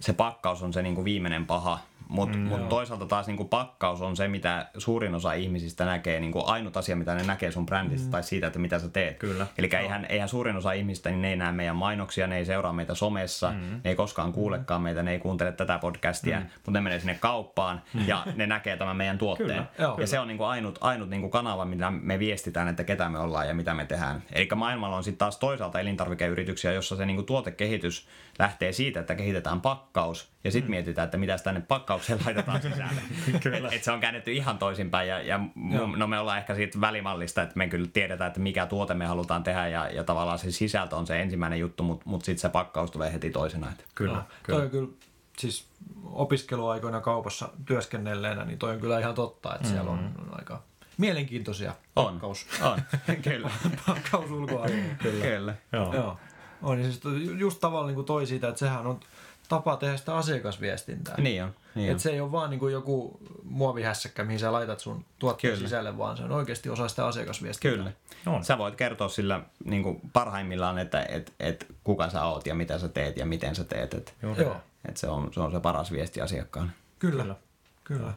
se 0.00 0.12
pakkaus 0.12 0.62
on 0.62 0.72
se 0.72 0.82
niin 0.82 0.94
kuin 0.94 1.04
viimeinen 1.04 1.46
paha. 1.46 1.78
Mutta 2.10 2.38
mm, 2.38 2.44
mut 2.44 2.68
toisaalta 2.68 3.06
taas 3.06 3.26
niin 3.26 3.36
kuin 3.36 3.48
pakkaus 3.48 4.02
on 4.02 4.16
se, 4.16 4.28
mitä 4.28 4.66
suurin 4.78 5.14
osa 5.14 5.32
ihmisistä 5.32 5.84
näkee, 5.84 6.20
niin 6.20 6.32
kuin 6.32 6.44
ainut 6.46 6.76
asia, 6.76 6.96
mitä 6.96 7.14
ne 7.14 7.22
näkee 7.22 7.50
sun 7.50 7.66
brändistä 7.66 8.06
mm. 8.06 8.10
tai 8.10 8.22
siitä, 8.22 8.46
että 8.46 8.58
mitä 8.58 8.78
sä 8.78 8.88
teet. 8.88 9.18
Kyllä. 9.18 9.46
Eli 9.58 9.70
eihän, 9.72 10.06
eihän 10.08 10.28
suurin 10.28 10.56
osa 10.56 10.72
ihmisistä, 10.72 11.10
niin 11.10 11.22
ne 11.22 11.30
ei 11.30 11.36
näe 11.36 11.52
meidän 11.52 11.76
mainoksia, 11.76 12.26
ne 12.26 12.36
ei 12.38 12.44
seuraa 12.44 12.72
meitä 12.72 12.94
somessa, 12.94 13.50
mm. 13.50 13.80
ne 13.84 13.90
ei 13.90 13.94
koskaan 13.94 14.32
kuulekaan 14.32 14.82
meitä, 14.82 15.02
ne 15.02 15.12
ei 15.12 15.18
kuuntele 15.18 15.52
tätä 15.52 15.78
podcastia, 15.78 16.40
mm. 16.40 16.46
mutta 16.54 16.70
ne 16.70 16.80
menee 16.80 16.98
sinne 16.98 17.18
kauppaan 17.20 17.82
ja 18.06 18.26
ne 18.36 18.46
näkee 18.46 18.76
tämän 18.76 18.96
meidän 18.96 19.18
tuotteen. 19.18 19.48
Kyllä, 19.48 19.66
joo. 19.78 19.96
ja 20.00 20.06
se 20.06 20.18
on 20.18 20.28
niin 20.28 20.38
kuin 20.38 20.48
ainut, 20.48 20.78
ainut 20.80 21.10
niin 21.10 21.20
kuin 21.20 21.30
kanava, 21.30 21.64
mitä 21.64 21.90
me 21.90 22.18
viestitään, 22.18 22.68
että 22.68 22.84
ketä 22.84 23.08
me 23.08 23.18
ollaan 23.18 23.48
ja 23.48 23.54
mitä 23.54 23.74
me 23.74 23.84
tehdään. 23.84 24.22
Eli 24.32 24.48
maailmalla 24.54 24.96
on 24.96 25.04
sitten 25.04 25.18
taas 25.18 25.38
toisaalta 25.38 25.80
elintarvikeyrityksiä, 25.80 26.72
jossa 26.72 26.96
se 26.96 27.06
niin 27.06 27.16
kuin 27.16 27.26
tuotekehitys 27.26 28.08
lähtee 28.38 28.72
siitä, 28.72 29.00
että 29.00 29.14
kehitetään 29.14 29.60
pakkaus 29.60 30.30
ja 30.44 30.50
sitten 30.50 30.68
mm. 30.68 30.70
mietitään, 30.70 31.04
että 31.04 31.18
mitä 31.18 31.38
tänne 31.38 31.60
pakkaukseen 31.60 32.20
laitetaan 32.24 32.62
sisälle. 32.62 33.00
et, 33.66 33.72
et 33.72 33.84
se 33.84 33.92
on 33.92 34.00
käännetty 34.00 34.32
ihan 34.32 34.58
toisinpäin 34.58 35.08
ja, 35.08 35.22
ja 35.22 35.40
mun, 35.54 35.98
no 35.98 36.06
me 36.06 36.18
ollaan 36.18 36.38
ehkä 36.38 36.54
siitä 36.54 36.80
välimallista, 36.80 37.42
että 37.42 37.56
me 37.56 37.68
kyllä 37.68 37.88
tiedetään, 37.92 38.28
että 38.28 38.40
mikä 38.40 38.66
tuote 38.66 38.94
me 38.94 39.06
halutaan 39.06 39.42
tehdä 39.42 39.68
ja, 39.68 39.88
ja 39.88 40.04
tavallaan 40.04 40.38
se 40.38 40.50
sisältö 40.50 40.96
on 40.96 41.06
se 41.06 41.20
ensimmäinen 41.22 41.58
juttu, 41.58 41.82
mutta 41.82 42.02
mut 42.06 42.24
sitten 42.24 42.40
se 42.40 42.48
pakkaus 42.48 42.90
tulee 42.90 43.12
heti 43.12 43.30
toisena. 43.30 43.70
Et. 43.72 43.84
Kyllä, 43.94 44.12
Joo. 44.12 44.22
kyllä. 44.42 44.56
Toi 44.58 44.64
on 44.64 44.70
kyllä, 44.70 44.88
siis 45.38 45.66
opiskeluaikoina 46.04 47.00
kaupassa 47.00 47.48
työskennelleenä, 47.64 48.44
niin 48.44 48.58
toi 48.58 48.72
on 48.72 48.80
kyllä 48.80 48.98
ihan 48.98 49.14
totta, 49.14 49.54
että 49.54 49.68
siellä 49.68 49.90
on, 49.90 49.98
on 49.98 50.28
aika 50.38 50.62
mielenkiintoisia 50.98 51.74
On, 51.96 52.04
pakkaus, 52.04 52.46
on, 52.62 52.82
kyllä, 53.30 53.50
pakkaus 53.86 54.30
ulkoalueella. 54.30 54.94
kyllä. 55.02 55.24
kyllä. 55.24 55.54
Joo. 55.72 55.94
Joo. 55.94 56.18
On, 56.62 56.78
niin 56.78 56.92
siis 56.92 57.14
just 57.38 57.60
tavallaan 57.60 57.86
niin 57.86 57.94
kuin 57.94 58.06
toi 58.06 58.26
siitä, 58.26 58.48
että 58.48 58.58
sehän 58.58 58.86
on 58.86 59.00
tapa 59.50 59.76
tehdä 59.76 59.96
sitä 59.96 60.16
asiakasviestintää. 60.16 61.14
Niin 61.18 61.44
on. 61.44 61.54
Niin 61.74 61.90
on. 61.90 61.96
Et 61.96 62.00
se 62.00 62.10
ei 62.10 62.20
ole 62.20 62.32
vaan 62.32 62.50
niin 62.50 62.60
kuin 62.60 62.72
joku 62.72 63.20
muovihässäkkä, 63.44 64.24
mihin 64.24 64.38
sä 64.38 64.52
laitat 64.52 64.80
sun 64.80 65.04
tuotteen 65.18 65.54
Kyllä. 65.54 65.68
sisälle, 65.68 65.98
vaan 65.98 66.16
se 66.16 66.22
on 66.22 66.32
oikeasti 66.32 66.70
osa 66.70 66.88
sitä 66.88 67.06
asiakasviestintää. 67.06 67.78
Kyllä. 67.78 67.92
On. 68.36 68.44
Sä 68.44 68.58
voit 68.58 68.76
kertoa 68.76 69.08
sillä 69.08 69.40
niin 69.64 69.82
kuin 69.82 70.00
parhaimmillaan, 70.12 70.78
että 70.78 71.06
et, 71.08 71.32
et 71.40 71.66
kuka 71.84 72.10
sä 72.10 72.24
oot 72.24 72.46
ja 72.46 72.54
mitä 72.54 72.78
sä 72.78 72.88
teet 72.88 73.16
ja 73.16 73.26
miten 73.26 73.56
sä 73.56 73.64
teet. 73.64 73.94
Et, 73.94 74.14
Joo, 74.22 74.56
et 74.88 74.96
se, 74.96 75.08
on, 75.08 75.32
se 75.32 75.40
on 75.40 75.52
se 75.52 75.60
paras 75.60 75.92
viesti 75.92 76.20
asiakkaalle. 76.20 76.70
kyllä. 76.98 77.22
kyllä. 77.22 77.36
Kyllä. 77.90 78.12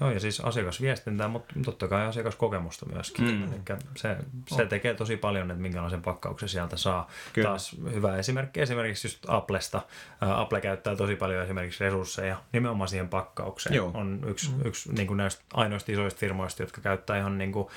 Joo, 0.00 0.10
ja 0.10 0.20
siis 0.20 0.40
asiakasviestintää, 0.40 1.28
mutta 1.28 1.54
totta 1.64 1.88
kai 1.88 2.06
asiakaskokemusta 2.06 2.86
myöskin. 2.86 3.24
Mm. 3.24 3.42
Eli 3.42 3.78
se, 3.96 4.16
se 4.46 4.66
tekee 4.66 4.94
tosi 4.94 5.16
paljon, 5.16 5.50
että 5.50 5.62
minkälaisen 5.62 6.02
pakkauksen 6.02 6.48
sieltä 6.48 6.76
saa. 6.76 7.08
Kyllä. 7.32 7.48
Taas 7.48 7.76
hyvä 7.92 8.16
esimerkki 8.16 8.60
esimerkiksi 8.60 9.06
just 9.08 9.24
Applesta. 9.28 9.82
Apple 10.20 10.60
käyttää 10.60 10.96
tosi 10.96 11.16
paljon 11.16 11.44
esimerkiksi 11.44 11.84
resursseja 11.84 12.36
nimenomaan 12.52 12.88
siihen 12.88 13.08
pakkaukseen. 13.08 13.74
Joo. 13.74 13.90
On 13.94 14.20
yksi, 14.26 14.50
mm. 14.50 14.60
yksi 14.64 14.92
niin 14.92 15.06
kuin 15.06 15.16
näistä 15.16 15.42
ainoista 15.54 15.92
isoista 15.92 16.20
firmoista, 16.20 16.62
jotka 16.62 16.80
käyttää 16.80 17.18
ihan 17.18 17.38
niin 17.38 17.52
kuin, 17.52 17.68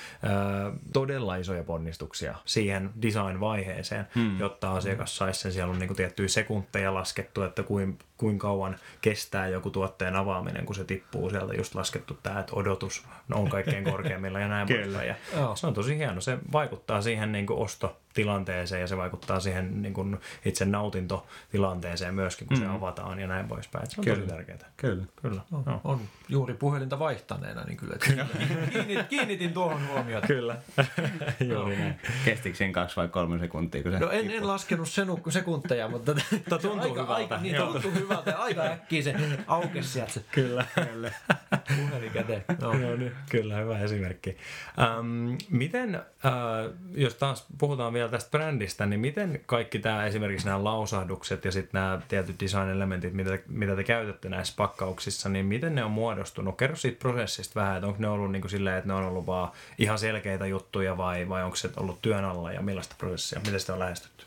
todella 0.94 1.36
isoja 1.36 1.64
ponnistuksia 1.64 2.36
siihen 2.46 2.90
design-vaiheeseen, 3.02 4.08
mm. 4.16 4.40
jotta 4.40 4.72
asiakas 4.72 5.18
saisi 5.18 5.40
sen. 5.40 5.52
Siellä 5.52 5.74
on 5.74 5.80
niin 5.80 5.88
kuin 5.88 5.98
tiettyjä 5.98 6.28
sekunteja 6.28 6.94
laskettu, 6.94 7.44
että 7.44 7.64
kuin, 7.64 7.98
kuinka 8.18 8.48
kauan 8.48 8.78
kestää 9.02 9.48
joku 9.48 9.70
tuotteen 9.70 10.16
avaaminen, 10.16 10.66
kun 10.66 10.76
se 10.76 10.84
tippuu 10.84 11.30
sieltä 11.30 11.54
just 11.54 11.76
laskettu 11.76 12.18
tämä, 12.24 12.40
että 12.40 12.54
odotus 12.56 13.06
on 13.34 13.50
kaikkein 13.50 13.84
korkeimmilla 13.84 14.40
ja 14.40 14.48
näin 14.48 14.68
Kyllä. 14.74 14.84
poispäin. 14.84 15.08
Ja. 15.08 15.56
Se 15.56 15.68
on 15.68 15.74
tosi 15.74 15.98
hieno. 15.98 16.22
Se 16.22 16.38
vaikuttaa 16.52 17.02
siihen 17.02 17.32
niin 17.32 17.46
kuin 17.46 17.60
ostotilanteeseen 18.16 18.82
ja 18.82 18.88
se 18.88 18.98
vaikuttaa 18.98 19.40
siihen 19.40 19.82
niin 19.82 19.94
kuin 19.94 20.18
itse 20.46 20.66
nautintotilanteeseen 20.66 22.16
myöskin, 22.16 22.48
kun 22.48 22.58
mm. 22.58 22.64
se 22.64 22.70
avataan 22.70 23.20
ja 23.20 23.28
näin 23.28 23.48
poispäin. 23.48 23.90
Se 23.90 24.02
on 24.02 24.06
Kyllä. 24.06 24.18
tosi 24.18 24.30
tärkeää. 24.30 24.72
Kyllä. 24.78 25.06
Kyllä. 25.22 25.42
On, 25.52 25.64
Joo. 25.66 25.82
on 25.84 26.02
juuri 26.30 26.54
puhelinta 26.54 27.00
vaihtaneena, 27.00 27.64
niin 27.64 27.78
kyllä. 27.78 27.96
Kiinnitin, 27.98 29.06
kiinnitin 29.10 29.54
tuohon 29.54 29.88
huomiota. 29.88 30.28
Kyllä. 30.28 30.58
Juuri 31.54 31.78
näin. 31.78 32.00
Kestikö 32.26 32.56
siinä 32.58 32.74
kaksi 32.74 32.96
vai 32.96 33.08
kolme 33.08 33.40
sekuntia? 33.40 33.84
Kun 33.84 33.92
se 33.92 34.00
No 34.00 34.10
en, 34.10 34.32
en 34.32 34.48
laskenut 34.48 34.90
senu, 34.90 35.20
sekunteja, 35.30 35.88
mutta 35.88 36.16
Mutta 36.32 36.58
tuntuu 36.58 36.80
aika, 36.80 37.02
hyvältä. 37.02 37.14
Aika, 37.14 37.38
niin, 37.38 37.56
Joo. 37.56 37.72
tuntuu 37.72 37.92
hyvältä 37.92 38.32
ja 38.32 38.38
aika 38.38 38.62
äkkiä 38.62 39.02
se 39.02 39.16
aukesi 39.48 39.90
sieltä 39.90 40.12
se 40.12 40.22
Kyllä. 40.32 40.66
puhelin 41.68 42.12
käteen. 42.12 42.44
No. 42.62 42.74
No 42.74 42.96
niin, 42.96 43.12
kyllä, 43.30 43.58
hyvä 43.58 43.80
esimerkki. 43.80 44.38
Ähm, 44.80 45.36
miten, 45.50 45.96
äh, 45.96 46.02
jos 46.96 47.16
taas 47.16 47.46
puhutaan 47.58 47.94
vielä 47.94 48.05
tästä 48.10 48.32
brändistä, 48.32 48.86
niin 48.86 49.00
miten 49.00 49.42
kaikki 49.46 49.80
tämä 49.80 50.06
esimerkiksi 50.06 50.46
nämä 50.46 50.64
lausahdukset 50.64 51.46
ja 51.46 51.52
sitten 51.52 51.82
nämä 51.82 52.02
tietyt 52.08 52.40
design-elementit, 52.40 53.14
mitä, 53.14 53.30
te- 53.30 53.44
mitä 53.48 53.76
te 53.76 53.84
käytätte 53.84 54.30
näissä 54.30 54.54
pakkauksissa, 54.58 55.30
niin 55.30 55.46
miten 55.46 55.76
ne 55.76 55.84
on 55.84 55.92
muodostunut? 55.92 56.58
Kerro 56.58 56.76
siitä 56.76 57.00
prosessista 57.00 57.60
vähän, 57.60 57.76
että 57.76 57.88
onko 57.88 58.00
ne 58.02 58.08
ollut 58.08 58.32
niin 58.32 58.42
kuin 58.42 58.52
silleen, 58.52 58.78
että 58.78 58.88
ne 58.88 58.94
on 58.94 59.06
ollut 59.06 59.26
vaan 59.26 59.52
ihan 59.78 60.00
selkeitä 60.00 60.46
juttuja 60.46 60.98
vai, 60.98 61.30
vai 61.30 61.44
onko 61.44 61.56
se 61.56 61.70
ollut 61.78 62.02
työn 62.02 62.26
alla 62.26 62.52
ja 62.52 62.62
millaista 62.62 62.96
prosessia, 62.98 63.40
miten 63.46 63.60
sitä 63.60 63.74
on 63.74 63.80
lähestytty? 63.80 64.26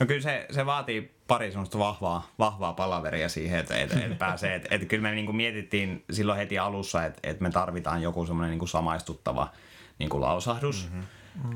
No 0.00 0.06
kyllä 0.06 0.20
se, 0.20 0.46
se 0.50 0.66
vaatii 0.66 1.10
pari 1.28 1.50
semmoista 1.50 1.78
vahvaa, 1.78 2.30
vahvaa 2.38 2.72
palaveria 2.72 3.28
siihen, 3.28 3.60
että, 3.60 3.76
että, 3.76 4.00
että 4.00 4.16
pääsee. 4.16 4.54
Että, 4.54 4.68
että 4.70 4.86
kyllä 4.86 5.02
me 5.02 5.10
niin 5.10 5.26
kuin 5.26 5.36
mietittiin 5.36 6.04
silloin 6.10 6.38
heti 6.38 6.58
alussa, 6.58 7.04
että, 7.04 7.20
että 7.22 7.42
me 7.42 7.50
tarvitaan 7.50 8.02
joku 8.02 8.26
semmoinen 8.26 8.50
niin 8.50 8.58
kuin 8.58 8.68
samaistuttava 8.68 9.50
niin 9.98 10.08
kuin 10.08 10.20
lausahdus. 10.20 10.84
Mm-hmm. 10.84 11.04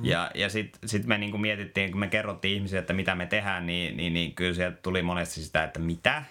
Ja, 0.02 0.30
ja 0.34 0.48
sitten 0.48 0.88
sit 0.88 1.06
me 1.06 1.18
niin 1.18 1.30
kuin 1.30 1.40
mietittiin, 1.40 1.90
kun 1.90 2.00
me 2.00 2.08
kerrottiin 2.08 2.54
ihmisille, 2.54 2.80
että 2.80 2.92
mitä 2.92 3.14
me 3.14 3.26
tehdään, 3.26 3.66
niin, 3.66 3.96
niin, 3.96 4.12
niin 4.12 4.34
kyllä 4.34 4.54
sieltä 4.54 4.78
tuli 4.82 5.02
monesti 5.02 5.42
sitä, 5.42 5.64
että 5.64 5.78
mitä? 5.78 6.22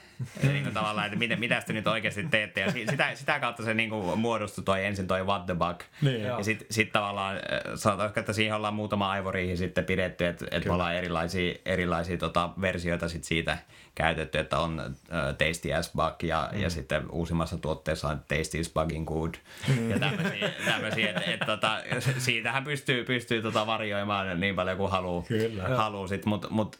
Niin 0.44 0.64
kuin 0.64 0.74
tavallaan, 0.74 1.06
että 1.06 1.20
mitä, 1.20 1.36
mitä 1.36 1.62
te 1.68 1.74
nyt 1.74 1.88
oikeasti 1.88 2.24
teette. 2.24 2.62
Ja 2.62 2.72
si- 2.72 2.86
sitä, 2.90 3.16
sitä 3.16 3.40
kautta 3.40 3.64
se 3.64 3.74
niin 3.74 3.90
kuin 3.90 4.20
muodostui 4.20 4.64
toi 4.64 4.86
ensin 4.86 5.08
toi 5.08 5.26
what 5.26 5.46
the 5.46 5.56
bug. 5.56 5.80
Niin. 6.02 6.22
ja 6.22 6.44
sitten 6.44 6.68
sit 6.72 6.92
tavallaan, 6.92 7.36
äh, 7.36 7.42
sanotaanko, 7.76 8.20
että 8.20 8.34
siihen 8.34 8.56
ollaan 8.56 8.74
muutama 8.74 9.12
aivoriihi 9.12 9.58
sitten 9.58 9.86
pidetty, 9.86 10.26
että, 10.26 10.46
että 10.52 10.70
me 10.70 10.74
ollaan 10.74 10.96
erilaisia, 10.96 11.56
erilaisia 11.66 12.18
tota, 12.18 12.50
versioita 12.62 13.10
sit 13.10 13.24
siitä 13.24 13.58
käytetty, 13.96 14.38
että 14.38 14.60
on 14.60 14.80
äh, 14.80 15.36
tasty 15.38 15.74
as 15.74 15.92
bug 15.96 16.24
ja, 16.24 16.50
mm. 16.52 16.62
ja 16.62 16.70
sitten 16.70 17.12
uusimmassa 17.12 17.58
tuotteessa 17.58 18.08
on 18.08 18.20
tasty 18.28 18.60
is 18.60 18.74
bugging 18.74 19.08
good 19.08 19.34
mm. 19.68 19.92
ja 19.92 20.00
tämmöisiä, 20.00 20.50
tämmöisiä 20.66 21.10
että 21.10 21.22
et, 21.22 21.40
tota, 21.46 21.80
siitähän 22.18 22.64
pystyy, 22.64 23.04
pystyy 23.04 23.42
tota 23.42 23.68
varjoimaan 23.68 24.40
niin 24.40 24.56
paljon 24.56 24.78
kuin 24.78 24.92
haluaa, 24.92 25.24
Kyllä. 25.24 25.64
haluu 25.64 26.08
sit, 26.08 26.26
mutta 26.26 26.48
mut, 26.50 26.80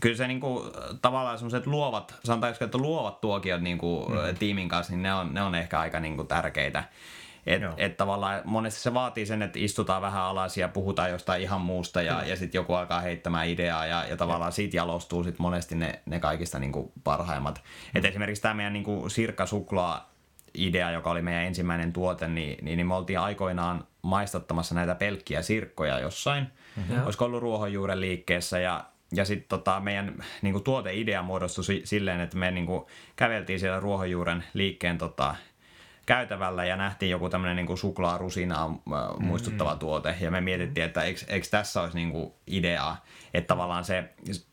kyllä 0.00 0.16
se 0.16 0.28
niinku, 0.28 0.72
tavallaan 1.02 1.38
semmoiset 1.38 1.66
luovat, 1.66 2.14
sanotaanko, 2.24 2.64
että 2.72 2.82
luovat 2.82 3.20
tuokiot 3.20 3.60
niinku, 3.60 4.06
mm. 4.08 4.36
tiimin 4.36 4.68
kanssa, 4.68 4.92
niin 4.92 5.02
ne 5.02 5.14
on, 5.14 5.34
ne 5.34 5.42
on 5.42 5.54
ehkä 5.54 5.80
aika 5.80 6.00
niinku, 6.00 6.24
tärkeitä. 6.24 6.84
Että 7.46 7.66
Joo. 7.66 7.74
et 7.76 7.96
tavallaan 7.96 8.40
monesti 8.44 8.80
se 8.80 8.94
vaatii 8.94 9.26
sen, 9.26 9.42
että 9.42 9.58
istutaan 9.58 10.02
vähän 10.02 10.22
alas 10.22 10.56
ja 10.56 10.68
puhutaan 10.68 11.10
jostain 11.10 11.42
ihan 11.42 11.60
muusta 11.60 12.02
ja, 12.02 12.24
ja 12.26 12.36
sitten 12.36 12.58
joku 12.58 12.74
alkaa 12.74 13.00
heittämään 13.00 13.48
ideaa 13.48 13.86
ja, 13.86 14.04
ja 14.06 14.16
tavallaan 14.16 14.52
siitä 14.52 14.76
jalostuu 14.76 15.24
sit 15.24 15.38
monesti 15.38 15.74
ne, 15.74 16.00
ne 16.06 16.20
kaikista 16.20 16.58
niinku 16.58 16.92
parhaimmat. 17.04 17.54
Mm. 17.64 17.98
Et 17.98 18.04
esimerkiksi 18.04 18.42
tämä 18.42 18.54
meidän 18.54 18.72
niinku 18.72 19.08
Sirkka 19.08 19.46
Suklaa 19.46 20.12
idea, 20.54 20.90
joka 20.90 21.10
oli 21.10 21.22
meidän 21.22 21.44
ensimmäinen 21.44 21.92
tuote, 21.92 22.28
niin, 22.28 22.64
niin, 22.64 22.76
niin 22.76 22.86
me 22.86 22.94
oltiin 22.94 23.18
aikoinaan 23.18 23.84
maistattamassa 24.02 24.74
näitä 24.74 24.94
pelkkiä 24.94 25.42
sirkkoja 25.42 25.98
jossain. 25.98 26.46
Mm-hmm. 26.76 27.04
Olisiko 27.04 27.24
ollut 27.24 27.42
ruohonjuuren 27.42 28.00
liikkeessä 28.00 28.58
ja 28.58 28.84
ja 29.12 29.24
sitten 29.24 29.48
tota, 29.48 29.80
meidän 29.80 30.24
niinku, 30.42 30.60
tuoteidea 30.60 31.22
muodostui 31.22 31.64
si- 31.64 31.82
silleen, 31.84 32.20
että 32.20 32.36
me 32.36 32.50
niinku, 32.50 32.90
käveltiin 33.16 33.60
siellä 33.60 33.80
ruohonjuuren 33.80 34.44
liikkeen 34.54 34.98
tota, 34.98 35.34
käytävällä 36.06 36.64
ja 36.64 36.76
nähtiin 36.76 37.10
joku 37.10 37.28
tämmöinen 37.28 37.56
niinku 37.56 37.76
suklaarusinaa 37.76 38.64
äh, 38.64 39.18
muistuttava 39.18 39.76
tuote. 39.76 40.14
Ja 40.20 40.30
me 40.30 40.40
mietittiin, 40.40 40.86
että 40.86 41.02
eikö, 41.02 41.20
eikö 41.28 41.46
tässä 41.50 41.82
olisi 41.82 41.96
niinku 41.96 42.34
ideaa, 42.46 43.04
että 43.34 43.48
tavallaan 43.48 43.84
se, 43.84 44.04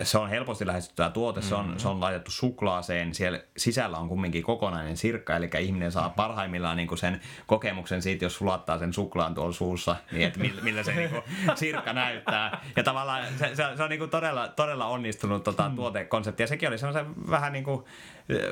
se 0.04 0.18
on 0.18 0.30
helposti 0.30 0.68
lähestyttävä 0.68 1.10
tuote, 1.10 1.42
se 1.42 1.56
on, 1.56 1.80
se 1.80 1.88
on 1.88 2.00
laitettu 2.00 2.32
suklaaseen, 2.32 3.14
siellä 3.14 3.40
sisällä 3.58 3.98
on 3.98 4.10
kumminkin 4.10 4.44
kokonainen 4.44 4.98
sirkka, 4.98 5.36
eli 5.36 5.50
ihminen 5.60 5.92
saa 5.92 6.10
parhaimmillaan 6.10 6.78
niinku 6.78 6.96
sen 6.96 7.22
kokemuksen 7.48 8.02
siitä, 8.02 8.26
jos 8.26 8.36
sulattaa 8.36 8.80
sen 8.80 8.94
suklaan 8.94 9.36
tuolla 9.36 9.54
suussa, 9.54 9.96
niin 10.12 10.28
että 10.28 10.40
millä, 10.40 10.62
millä 10.62 10.84
se 10.84 10.94
niinku 10.94 11.18
sirkka 11.56 11.94
näyttää. 11.94 12.62
Ja 12.76 12.84
tavallaan 12.84 13.24
se, 13.40 13.56
se, 13.56 13.64
se 13.78 13.84
on 13.84 13.90
niinku 13.90 14.08
todella, 14.08 14.48
todella 14.48 14.86
onnistunut 14.86 15.44
tota, 15.44 15.72
tuotekonsepti, 15.76 16.44
ja 16.44 16.48
sekin 16.48 16.70
oli 16.70 16.78
semmoisen 16.78 17.30
vähän 17.30 17.54
niin 17.54 17.64
kuin, 17.64 17.84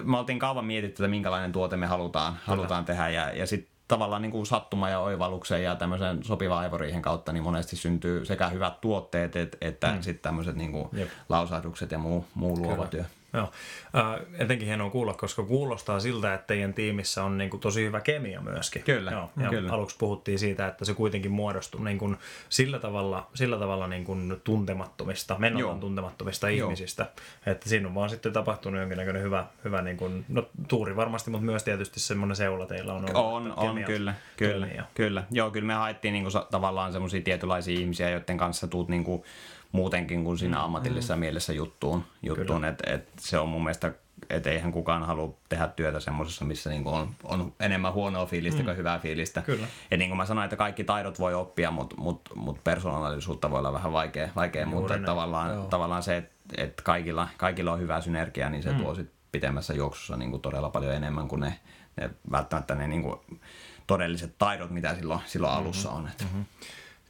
me 0.04 0.18
oltiin 0.18 0.40
kauan 0.40 0.66
mietitty, 0.66 1.04
että 1.04 1.10
minkälainen 1.10 1.52
tuote 1.52 1.78
me 1.78 1.86
halutaan, 1.86 2.38
halutaan 2.44 2.86
tehdä, 2.86 3.10
ja, 3.10 3.32
ja 3.32 3.48
sitten 3.48 3.77
tavallaan 3.88 4.22
niin 4.22 4.32
kuin 4.32 4.46
sattuma 4.46 4.90
ja 4.90 5.00
oivalluksen 5.00 5.64
ja 5.64 5.76
tämmöisen 5.76 6.24
sopivan 6.24 6.58
aivoriihen 6.58 7.02
kautta 7.02 7.34
niin 7.34 7.44
monesti 7.44 7.76
syntyy 7.76 8.26
sekä 8.26 8.48
hyvät 8.50 8.82
tuotteet 8.82 9.36
et, 9.36 9.58
että 9.62 9.92
mm. 9.92 10.02
sitten 10.02 10.24
tämmöiset 10.24 10.56
niin 10.56 10.72
kuin 10.72 10.90
lausahdukset 11.30 11.92
ja 11.92 11.98
muu, 11.98 12.26
muu 12.36 12.58
luova 12.58 12.76
Kyllä. 12.76 12.88
työ. 12.88 13.06
Joo. 13.34 13.52
Äh, 13.96 14.40
etenkin 14.40 14.68
hienoa 14.68 14.90
kuulla, 14.90 15.14
koska 15.14 15.44
kuulostaa 15.44 16.00
siltä, 16.00 16.34
että 16.34 16.48
teidän 16.48 16.74
tiimissä 16.74 17.24
on 17.24 17.38
niin 17.38 17.50
kuin, 17.50 17.62
tosi 17.62 17.86
hyvä 17.86 18.02
kemia 18.02 18.42
myöskin. 18.42 18.84
Kyllä, 18.84 19.12
Joo, 19.12 19.30
ja 19.38 19.50
kyllä. 19.50 19.74
Aluksi 19.74 19.96
puhuttiin 20.00 20.40
siitä, 20.40 20.68
että 20.68 20.86
se 20.86 20.94
kuitenkin 20.94 21.32
muodostui 21.32 21.82
niin 21.82 21.98
kuin, 21.98 22.18
sillä 22.50 22.80
tavalla, 22.80 23.28
sillä 23.34 23.58
tavalla 23.58 23.88
niin 23.88 24.06
kuin, 24.06 24.42
tuntemattomista, 24.44 25.36
mennallaan 25.40 25.80
tuntemattomista 25.80 26.50
Joo. 26.50 26.66
ihmisistä. 26.68 27.06
Että 27.46 27.70
siinä 27.70 27.88
on 27.88 27.96
vaan 27.96 28.10
sitten 28.10 28.34
tapahtunut 28.34 28.80
jonkinnäköinen 28.80 29.22
hyvä, 29.22 29.46
hyvä 29.64 29.82
niin 29.82 29.98
kuin, 29.98 30.26
no, 30.30 30.50
tuuri 30.68 30.96
varmasti, 30.96 31.32
mutta 31.32 31.46
myös 31.46 31.64
tietysti 31.64 32.00
semmoinen 32.00 32.36
seula 32.36 32.66
teillä 32.66 32.94
on 32.94 33.00
ollut. 33.00 33.16
On, 33.16 33.54
on 33.58 33.84
kyllä, 33.84 34.14
kyllä, 34.38 34.68
kyllä. 34.96 35.24
Joo, 35.32 35.52
kyllä 35.52 35.68
me 35.68 35.74
haettiin 35.74 36.14
niinku 36.14 36.30
sa- 36.30 36.48
tavallaan 36.52 36.92
semmoisia 36.92 37.22
tietynlaisia 37.22 37.80
ihmisiä, 37.80 38.10
joiden 38.10 38.38
kanssa 38.38 38.68
tuut 38.68 38.88
niinku 38.88 39.26
muutenkin 39.72 40.24
kuin 40.24 40.38
siinä 40.38 40.64
ammatillisessa 40.64 41.16
mm. 41.16 41.20
mielessä 41.20 41.54
juttuun. 41.54 42.04
juttuun. 42.24 42.66
että 42.66 42.94
et 42.94 43.10
se 43.20 43.40
on 43.40 43.50
mun 43.50 43.64
mielestä, 43.64 43.94
että 44.30 44.50
eihän 44.50 44.72
kukaan 44.72 45.04
halua 45.04 45.38
tehdä 45.50 45.68
työtä 45.68 46.00
semmoisessa, 46.00 46.46
missä 46.46 46.70
niinku 46.70 46.90
on, 46.90 47.10
on 47.24 47.54
enemmän 47.60 47.94
huonoa 47.94 48.26
fiilistä 48.26 48.62
mm. 48.62 48.66
kuin 48.66 48.78
hyvää 48.78 49.00
fiilistä. 49.00 49.42
Kyllä. 49.42 49.68
Ja 49.92 49.98
niin 49.98 50.10
kuin 50.10 50.18
mä 50.18 50.26
sanoin, 50.26 50.46
että 50.46 50.56
kaikki 50.56 50.84
taidot 50.84 51.20
voi 51.20 51.34
oppia, 51.34 51.72
mutta 51.72 51.96
mut, 51.98 52.22
mut 52.36 52.64
persoonallisuutta 52.64 53.52
voi 53.52 53.60
olla 53.60 53.74
vähän 53.74 53.94
vaikea, 53.94 54.30
vaikea 54.36 54.66
mutta 54.66 55.00
tavallaan, 55.06 55.68
tavallaan 55.70 56.04
se, 56.04 56.18
että 56.18 56.36
et 56.58 56.82
kaikilla, 56.82 57.28
kaikilla 57.38 57.74
on 57.74 57.80
hyvä 57.80 58.02
synergia, 58.02 58.50
niin 58.50 58.64
se 58.64 58.72
mm. 58.72 58.78
tuo 58.78 58.96
sit 58.96 59.12
pitemmässä 59.32 59.74
juoksussa 59.74 60.18
niin 60.18 60.32
kuin 60.32 60.42
todella 60.42 60.70
paljon 60.70 60.94
enemmän 60.94 61.28
kuin 61.28 61.40
ne, 61.40 61.60
ne 61.98 62.10
välttämättä 62.32 62.76
ne 62.76 62.88
niin 62.88 63.04
kuin 63.04 63.42
todelliset 63.88 64.36
taidot, 64.38 64.70
mitä 64.70 64.96
silloin, 64.96 65.20
silloin 65.26 65.54
alussa 65.54 65.90
on. 65.90 66.08
Että. 66.08 66.24
Mm-hmm. 66.24 66.46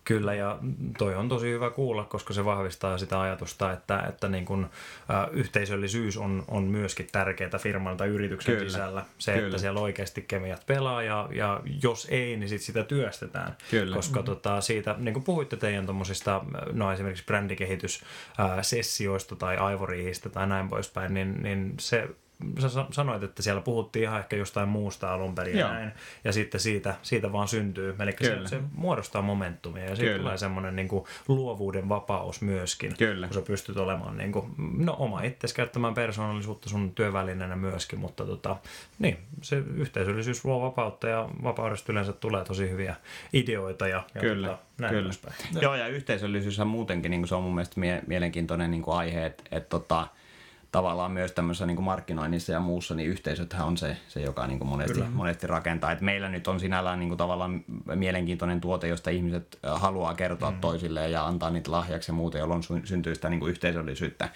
Kyllä, 0.08 0.34
ja 0.34 0.60
toi 0.98 1.16
on 1.16 1.30
tosi 1.30 1.52
hyvä 1.52 1.70
kuulla, 1.70 2.04
koska 2.04 2.34
se 2.34 2.46
vahvistaa 2.46 2.98
sitä 2.98 3.22
ajatusta, 3.22 3.72
että, 3.72 4.00
että 4.00 4.28
niin 4.28 4.46
kun, 4.46 4.70
ä, 5.10 5.28
yhteisöllisyys 5.32 6.18
on, 6.18 6.44
on 6.48 6.64
myöskin 6.64 7.08
tärkeää 7.12 7.60
firman 7.60 7.98
tai 7.98 8.08
yrityksen 8.08 8.56
Kyllä, 8.56 8.70
sisällä. 8.70 9.06
Se, 9.18 9.34
kyllä. 9.34 9.48
että 9.48 9.58
siellä 9.58 9.80
oikeasti 9.80 10.22
kemiat 10.22 10.64
pelaa, 10.66 11.04
ja, 11.04 11.30
ja 11.32 11.62
jos 11.84 12.08
ei, 12.10 12.38
niin 12.38 12.50
sit 12.50 12.62
sitä 12.62 12.84
työstetään. 12.84 13.58
Kyllä. 13.72 13.96
Koska 13.96 14.24
tota, 14.24 14.62
siitä, 14.62 14.96
niin 14.98 15.14
kuin 15.14 15.24
puhuitte 15.24 15.58
teidän 15.58 15.86
tuommoisista, 15.86 16.42
no 16.72 16.94
esimerkiksi 16.94 17.26
brändikehityssessioista 17.26 19.36
tai 19.36 19.58
aivoriihistä 19.58 20.30
tai 20.30 20.48
näin 20.48 20.70
poispäin, 20.70 21.14
niin, 21.14 21.44
niin 21.44 21.74
se 21.80 22.10
sä 22.60 22.70
sa- 22.70 22.88
sanoit, 22.92 23.24
että 23.24 23.42
siellä 23.42 23.62
puhuttiin 23.62 24.04
ihan 24.04 24.20
ehkä 24.20 24.36
jostain 24.36 24.70
muusta 24.70 25.14
alun 25.14 25.36
perin 25.36 25.58
ja 25.58 25.68
näin, 25.68 25.92
ja 26.24 26.32
sitten 26.34 26.60
siitä, 26.60 26.96
siitä 27.02 27.32
vaan 27.32 27.48
syntyy. 27.48 27.96
Eli 28.00 28.16
se, 28.22 28.40
se 28.46 28.60
muodostaa 28.76 29.22
momentumia 29.22 29.84
ja 29.84 29.96
siitä 29.96 30.12
Kyllä. 30.12 30.24
tulee 30.24 30.38
semmoinen 30.38 30.76
niin 30.76 30.88
kuin 30.88 31.06
luovuuden 31.28 31.90
vapaus 31.90 32.42
myöskin, 32.42 32.98
Kyllä. 32.98 33.28
kun 33.28 33.34
sä 33.34 33.42
pystyt 33.42 33.78
olemaan 33.78 34.18
niin 34.18 34.32
kuin, 34.32 34.46
no, 34.78 34.96
oma 35.00 35.22
itsesi 35.22 35.56
käyttämään 35.56 35.94
persoonallisuutta 35.94 36.70
sun 36.70 36.92
työvälineenä 36.96 37.56
myöskin, 37.56 38.00
mutta 38.00 38.26
tota, 38.26 38.56
niin, 39.00 39.18
se 39.42 39.64
yhteisöllisyys 39.76 40.46
luo 40.46 40.62
vapautta 40.62 41.08
ja 41.08 41.30
vapaudesta 41.44 41.92
yleensä 41.92 42.14
tulee 42.14 42.44
tosi 42.44 42.70
hyviä 42.70 42.96
ideoita 43.34 43.88
ja, 43.88 44.04
ja 44.16 44.22
Kyllä, 44.22 44.48
tota, 44.48 44.60
näin 44.78 44.94
kyllä. 44.94 45.14
Joo, 45.62 45.76
ja 45.76 45.88
yhteisöllisyyshän 45.88 46.68
muutenkin 46.68 47.12
niin 47.12 47.22
kuin 47.22 47.28
se 47.28 47.36
on 47.36 47.44
mun 47.44 47.56
mielestä 47.56 47.80
mie- 47.80 48.04
mielenkiintoinen 48.08 48.72
niin 48.72 48.82
kuin 48.84 48.98
aihe, 48.98 49.26
että 49.26 49.44
et, 49.52 49.70
tota, 49.70 50.08
tavallaan 50.72 51.12
myös 51.12 51.32
tämmöisessä 51.32 51.66
niin 51.66 51.76
kuin 51.76 51.86
markkinoinnissa 51.86 52.52
ja 52.52 52.60
muussa, 52.60 52.96
niin 52.96 53.10
yhteisöthän 53.10 53.68
on 53.68 53.78
se, 53.78 53.98
se 54.08 54.22
joka 54.22 54.48
niin 54.48 54.60
kuin 54.60 54.70
monesti, 54.70 55.04
monesti 55.14 55.48
rakentaa. 55.48 55.92
Et 55.92 56.02
meillä 56.02 56.30
nyt 56.30 56.48
on 56.48 56.60
sinällään 56.60 57.00
niin 57.00 57.10
kuin 57.10 57.18
tavallaan 57.18 57.64
mielenkiintoinen 57.96 58.62
tuote, 58.62 58.88
josta 58.88 59.10
ihmiset 59.10 59.60
haluaa 59.64 60.14
kertoa 60.14 60.52
mm. 60.52 60.60
toisilleen 60.60 61.12
ja 61.12 61.26
antaa 61.26 61.50
niitä 61.50 61.72
lahjaksi 61.72 62.12
ja 62.12 62.16
muuta, 62.16 62.38
jolloin 62.38 62.64
sy- 62.64 62.82
syntyy 62.84 63.16
sitä 63.16 63.30
niin 63.30 63.40
kuin 63.40 63.50
yhteisöllisyyttä. 63.50 64.30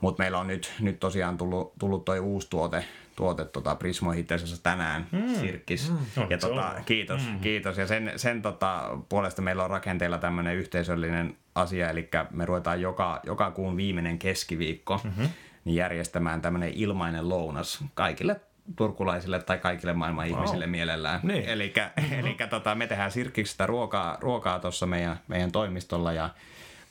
Mutta 0.00 0.22
meillä 0.22 0.38
on 0.38 0.46
nyt, 0.46 0.72
nyt 0.80 1.00
tosiaan 1.00 1.36
tullut, 1.36 1.72
tullut 1.78 2.04
toi 2.04 2.18
uusi 2.20 2.50
tuote, 2.50 2.84
tuote 3.16 3.44
tota 3.44 3.74
Prismo 3.74 4.12
itse 4.12 4.34
asiassa 4.34 4.62
tänään, 4.62 5.06
mm. 5.12 5.34
Sirkis. 5.34 5.90
Mm. 5.90 5.96
Ja 6.16 6.22
Onneksi 6.22 6.48
tota, 6.48 6.74
kiitos, 6.86 7.22
mm. 7.30 7.40
kiitos. 7.40 7.78
Ja 7.78 7.86
sen, 7.86 8.12
sen 8.16 8.42
tota, 8.42 8.98
puolesta 9.08 9.42
meillä 9.42 9.64
on 9.64 9.70
rakenteella 9.70 10.18
tämmöinen 10.18 10.56
yhteisöllinen 10.56 11.36
asia, 11.54 11.90
eli 11.90 12.08
me 12.30 12.46
ruvetaan 12.46 12.80
joka, 12.80 13.20
joka 13.24 13.50
kuun 13.50 13.76
viimeinen 13.76 14.18
keskiviikko 14.18 15.00
mm-hmm. 15.04 15.28
Niin 15.64 15.76
järjestämään 15.76 16.42
tämmöinen 16.42 16.72
ilmainen 16.74 17.28
lounas 17.28 17.84
kaikille 17.94 18.40
turkulaisille 18.76 19.42
tai 19.42 19.58
kaikille 19.58 19.92
maailman 19.92 20.28
wow. 20.28 20.36
ihmisille 20.36 20.66
mielellään. 20.66 21.20
Niin. 21.22 21.48
Eli 21.48 21.72
mm-hmm. 21.96 22.48
tota, 22.50 22.74
me 22.74 22.86
tehdään 22.86 23.10
Sirkiksestä 23.10 23.66
ruokaa, 23.66 24.18
ruokaa 24.20 24.58
tuossa 24.58 24.86
meidän, 24.86 25.20
meidän 25.28 25.52
toimistolla 25.52 26.12
ja 26.12 26.30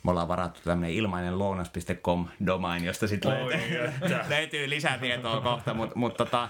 me 0.03 0.11
ollaan 0.11 0.27
varattu 0.27 0.59
tämmöinen 0.63 0.95
ilmainen 0.95 1.39
lounas.com 1.39 2.27
domain, 2.45 2.83
josta 2.83 3.07
sitten 3.07 3.31
löytyy, 3.31 3.91
löytyy 4.29 4.69
lisätietoa 4.69 5.41
kohta, 5.41 5.73
mutta 5.73 5.99
mut 5.99 6.17
tota, 6.17 6.49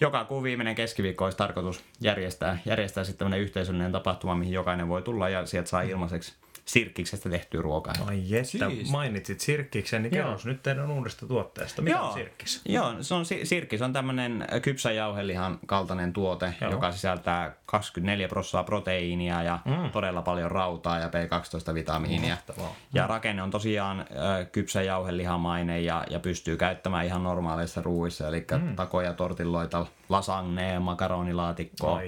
joka 0.00 0.24
kuun 0.24 0.42
viimeinen 0.42 0.74
keskiviikko 0.74 1.24
olisi 1.24 1.38
tarkoitus 1.38 1.84
järjestää, 2.00 2.58
järjestää 2.64 3.04
sitten 3.04 3.18
tämmöinen 3.18 3.40
yhteisöllinen 3.40 3.92
tapahtuma, 3.92 4.34
mihin 4.34 4.52
jokainen 4.52 4.88
voi 4.88 5.02
tulla 5.02 5.28
ja 5.28 5.46
sieltä 5.46 5.68
saa 5.68 5.82
ilmaiseksi 5.82 6.34
sirkkiksestä 6.64 7.30
tehtyä 7.30 7.62
ruokaa. 7.62 7.94
Ai 8.06 8.34
että, 8.34 8.48
Siisti. 8.48 8.90
mainitsit 8.90 9.40
Sirkkiksen, 9.40 10.02
niin 10.02 10.14
Joo. 10.14 10.24
kerros 10.24 10.46
nyt 10.46 10.62
teidän 10.62 10.90
uudesta 10.90 11.26
tuotteesta. 11.26 11.82
Mikä 11.82 12.00
on 12.00 12.14
Sirkkis? 12.14 12.60
Joo, 12.64 12.94
se 13.00 13.14
on, 13.14 13.24
si- 13.24 13.46
sirkkis 13.46 13.82
on 13.82 13.92
tämmöinen 13.92 14.46
kypsä 14.62 14.92
jauhelihan 14.92 15.58
kaltainen 15.66 16.12
tuote, 16.12 16.54
Joo. 16.60 16.70
joka 16.70 16.92
sisältää 16.92 17.54
24 17.66 18.28
prosenttia 18.28 18.42
proteiinia 18.62 19.42
ja 19.42 19.58
mm. 19.64 19.90
todella 19.90 20.22
paljon 20.22 20.50
rautaa 20.50 20.98
ja 20.98 21.08
B12-vitamiinia. 21.08 22.30
Mahtavaa. 22.30 22.74
Ja 22.94 23.06
rakenne 23.06 23.42
on 23.42 23.50
tosiaan 23.50 24.00
äh, 24.00 24.06
kypsä 24.52 24.82
jauhelihamainen 24.82 25.84
ja, 25.84 26.04
ja 26.10 26.18
pystyy 26.18 26.56
käyttämään 26.56 27.06
ihan 27.06 27.22
normaaleissa 27.22 27.82
ruuissa, 27.82 28.28
eli 28.28 28.46
mm. 28.58 28.76
takoja, 28.76 29.12
tortilloita, 29.12 29.86
lasagne, 30.08 30.78
makaronilaatikkoa. 30.78 32.00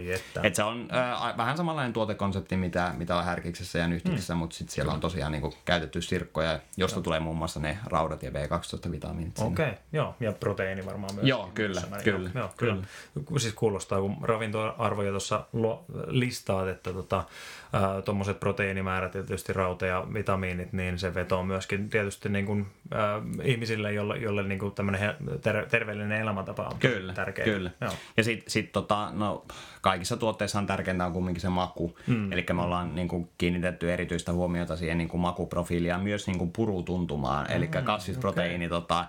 Et 0.42 0.54
se 0.54 0.62
on 0.62 0.88
äh, 0.94 1.37
vähän 1.37 1.57
samanlainen 1.57 1.92
tuotekonsepti, 1.92 2.57
mitä, 2.57 2.94
mitä 2.96 3.16
on 3.16 3.24
härkiksessä 3.24 3.78
ja 3.78 3.88
nyhtiksessä, 3.88 4.35
mm. 4.35 4.38
mutta 4.38 4.57
sitten 4.57 4.74
siellä 4.74 4.92
on 4.92 5.00
tosiaan 5.00 5.33
niinku 5.33 5.54
käytetty 5.64 6.02
sirkkoja, 6.02 6.59
josta 6.76 7.00
tulee 7.00 7.20
muun 7.20 7.37
muassa 7.37 7.61
ne 7.61 7.78
raudat 7.87 8.22
ja 8.22 8.30
B12-vitamiinit. 8.30 9.37
sinne. 9.37 9.52
Okei, 9.52 9.66
okay, 9.66 9.78
joo. 9.92 10.14
Ja 10.20 10.33
proteiini 10.33 10.87
varmaan 10.87 11.14
myös. 11.14 11.26
Joo, 11.26 11.50
kyllä, 11.54 11.83
kyllä, 12.04 12.30
Joo, 12.35 12.50
kyllä. 12.57 12.74
kyllä. 13.14 13.40
Siis 13.40 13.54
kuulostaa, 13.54 14.00
kun 14.00 14.16
ravintoarvoja 14.22 15.11
tuossa 15.11 15.44
listaat, 16.07 16.68
että 16.68 16.92
tota, 16.92 17.24
tuommoiset 18.04 18.40
proteiinimäärät 18.40 19.14
ja 19.14 19.22
tietysti 19.22 19.52
rauta 19.52 19.87
ja 19.87 20.07
vitamiinit, 20.14 20.72
niin 20.72 20.98
se 20.98 21.14
vetoo 21.14 21.42
myöskin 21.42 21.90
tietysti 21.90 22.28
niin 22.28 22.46
kuin, 22.46 22.66
äh, 22.94 23.46
ihmisille, 23.46 23.92
jolle, 23.92 24.16
jolle 24.16 24.42
niin 24.42 24.59
kuin 24.59 24.74
tämmöinen 24.74 25.14
ter- 25.42 25.66
terveellinen 25.66 26.20
elämäntapa 26.20 26.62
on 26.62 26.78
Kyllä, 26.78 27.12
tärkeä. 27.12 27.44
kyllä. 27.44 27.70
Joo. 27.80 27.93
Ja 28.16 28.24
sitten 28.24 28.50
sit, 28.50 28.72
tota, 28.72 29.11
no, 29.12 29.44
kaikissa 29.80 30.16
tuotteissahan 30.16 30.66
tärkeintä 30.66 31.07
on 31.07 31.12
kumminkin 31.12 31.40
se 31.40 31.48
maku. 31.48 31.98
Mm. 32.07 32.33
Eli 32.33 32.46
me 32.52 32.62
ollaan 32.62 32.94
niin 32.94 33.09
kuin, 33.09 33.28
kiinnitetty 33.38 33.92
erityistä 33.92 34.33
huomiota 34.33 34.76
siihen 34.76 34.98
niin 34.98 35.09
kuin, 35.09 35.20
makuprofiiliin 35.20 35.88
ja 35.88 35.98
myös 35.98 36.26
niin 36.26 36.38
kuin, 36.38 36.52
purutuntumaan. 36.52 37.50
Eli 37.50 37.66
kasvisproteiini 37.66 38.66
okay. 38.66 38.80
tota, 38.80 39.04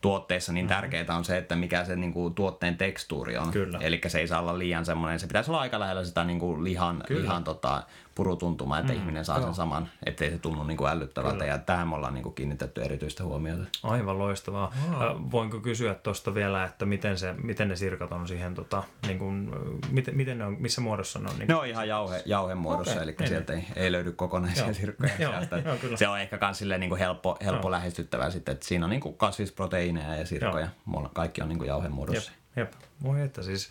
tuotteissa, 0.00 0.52
niin 0.52 0.66
tärkeää 0.66 1.16
on 1.16 1.24
se, 1.24 1.38
että 1.38 1.56
mikä 1.56 1.84
se 1.84 1.96
niin 1.96 2.12
kuin, 2.12 2.34
tuotteen 2.34 2.76
tekstuuri 2.76 3.36
on. 3.36 3.52
Eli 3.80 4.00
se 4.06 4.18
ei 4.18 4.28
saa 4.28 4.40
olla 4.40 4.58
liian 4.58 4.84
semmoinen, 4.84 5.20
se 5.20 5.26
pitäisi 5.26 5.50
olla 5.50 5.60
aika 5.60 5.80
lähellä 5.80 6.04
sitä 6.04 6.24
niin 6.24 6.38
kuin 6.38 6.64
lihan, 6.64 7.04
lihan 7.08 7.44
tota, 7.44 7.82
purutuntumaa, 8.18 8.78
että 8.78 8.92
mm. 8.92 8.98
ihminen 8.98 9.24
saa 9.24 9.42
sen 9.42 9.54
saman, 9.54 9.88
ettei 10.06 10.30
se 10.30 10.38
tunnu 10.38 10.64
niin 10.64 10.76
kuin 10.76 10.90
älyttävältä. 10.90 11.32
Kyllä. 11.32 11.46
Ja 11.46 11.58
tähän 11.58 11.88
me 11.88 11.94
ollaan 11.94 12.14
niin 12.14 12.22
kuin, 12.22 12.34
kiinnitetty 12.34 12.82
erityistä 12.82 13.24
huomiota. 13.24 13.62
Aivan 13.82 14.18
loistavaa. 14.18 14.74
Wow. 14.90 15.22
Voinko 15.30 15.60
kysyä 15.60 15.94
tuosta 15.94 16.34
vielä, 16.34 16.64
että 16.64 16.86
miten, 16.86 17.18
se, 17.18 17.32
miten 17.32 17.68
ne 17.68 17.76
sirkat 17.76 18.12
on 18.12 18.28
siihen, 18.28 18.54
tota, 18.54 18.82
niin 19.06 19.18
kuin, 19.18 19.50
miten, 19.90 20.16
miten 20.16 20.38
ne 20.38 20.44
on, 20.44 20.56
missä 20.60 20.80
muodossa 20.80 21.18
ne 21.18 21.28
on? 21.30 21.38
Niin 21.38 21.48
Ne 21.48 21.54
on 21.54 21.66
ihan 21.66 21.88
jauhe, 21.88 22.22
jauhe 22.26 22.54
muodossa, 22.54 22.92
okay. 22.92 23.02
eli 23.02 23.14
niin. 23.18 23.28
sieltä 23.28 23.52
ei, 23.52 23.64
ei 23.76 23.92
löydy 23.92 24.12
kokonaisia 24.12 24.64
Joo. 24.64 24.74
sirkkoja. 24.74 25.12
Joo. 25.18 25.32
Joo, 25.64 25.76
kyllä. 25.80 25.96
se 25.96 26.08
on 26.08 26.20
ehkä 26.20 26.38
myös 26.40 26.78
niin 26.78 26.90
kuin 26.90 26.98
helppo, 26.98 27.38
helppo 27.44 27.70
lähestyttävää 27.70 28.30
sitten, 28.30 28.52
että 28.52 28.66
siinä 28.66 28.86
on 28.86 28.90
niin 28.90 29.00
kuin 29.00 29.16
kasvisproteiineja 29.16 30.16
ja 30.16 30.26
sirkkoja. 30.26 30.68
Joo. 30.92 31.10
Kaikki 31.14 31.42
on 31.42 31.48
niin 31.48 31.58
kuin 31.58 31.68
jauhe 31.68 31.88
muodossa. 31.88 32.30
Jep. 32.30 32.47
Jep. 32.58 32.72
Voi 33.04 33.22
että 33.22 33.42
siis 33.42 33.70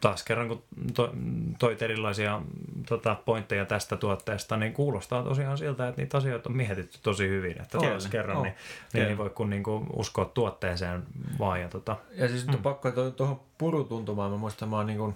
taas 0.00 0.22
kerran 0.22 0.48
kun 0.48 0.62
to, 0.94 1.14
toit 1.58 1.82
erilaisia 1.82 2.42
tota, 2.88 3.16
pointteja 3.24 3.64
tästä 3.64 3.96
tuotteesta, 3.96 4.56
niin 4.56 4.72
kuulostaa 4.72 5.22
tosiaan 5.22 5.58
siltä, 5.58 5.88
että 5.88 6.02
niitä 6.02 6.16
asioita 6.16 6.48
on 6.48 6.56
mietitty 6.56 6.98
tosi 7.02 7.28
hyvin. 7.28 7.60
Että 7.62 7.78
taas 7.78 8.06
kerran 8.06 8.36
oh. 8.36 8.42
niin, 8.42 8.54
niin 8.92 9.06
ei 9.06 9.18
voi 9.18 9.30
kun 9.30 9.50
niinku 9.50 9.86
uskoa 9.96 10.24
tuotteeseen 10.24 11.02
vaan. 11.38 11.60
Ja, 11.60 11.68
tota, 11.68 11.96
ja 12.14 12.28
siis 12.28 12.46
mm. 12.46 12.58
pakko 12.58 12.90
tuohon 13.16 13.40
purutuntumaan, 13.58 14.30
mä 14.30 14.36
muistan, 14.36 14.68
mä 14.68 14.76
oon 14.76 14.86
niin 14.86 14.98
kuin 14.98 15.14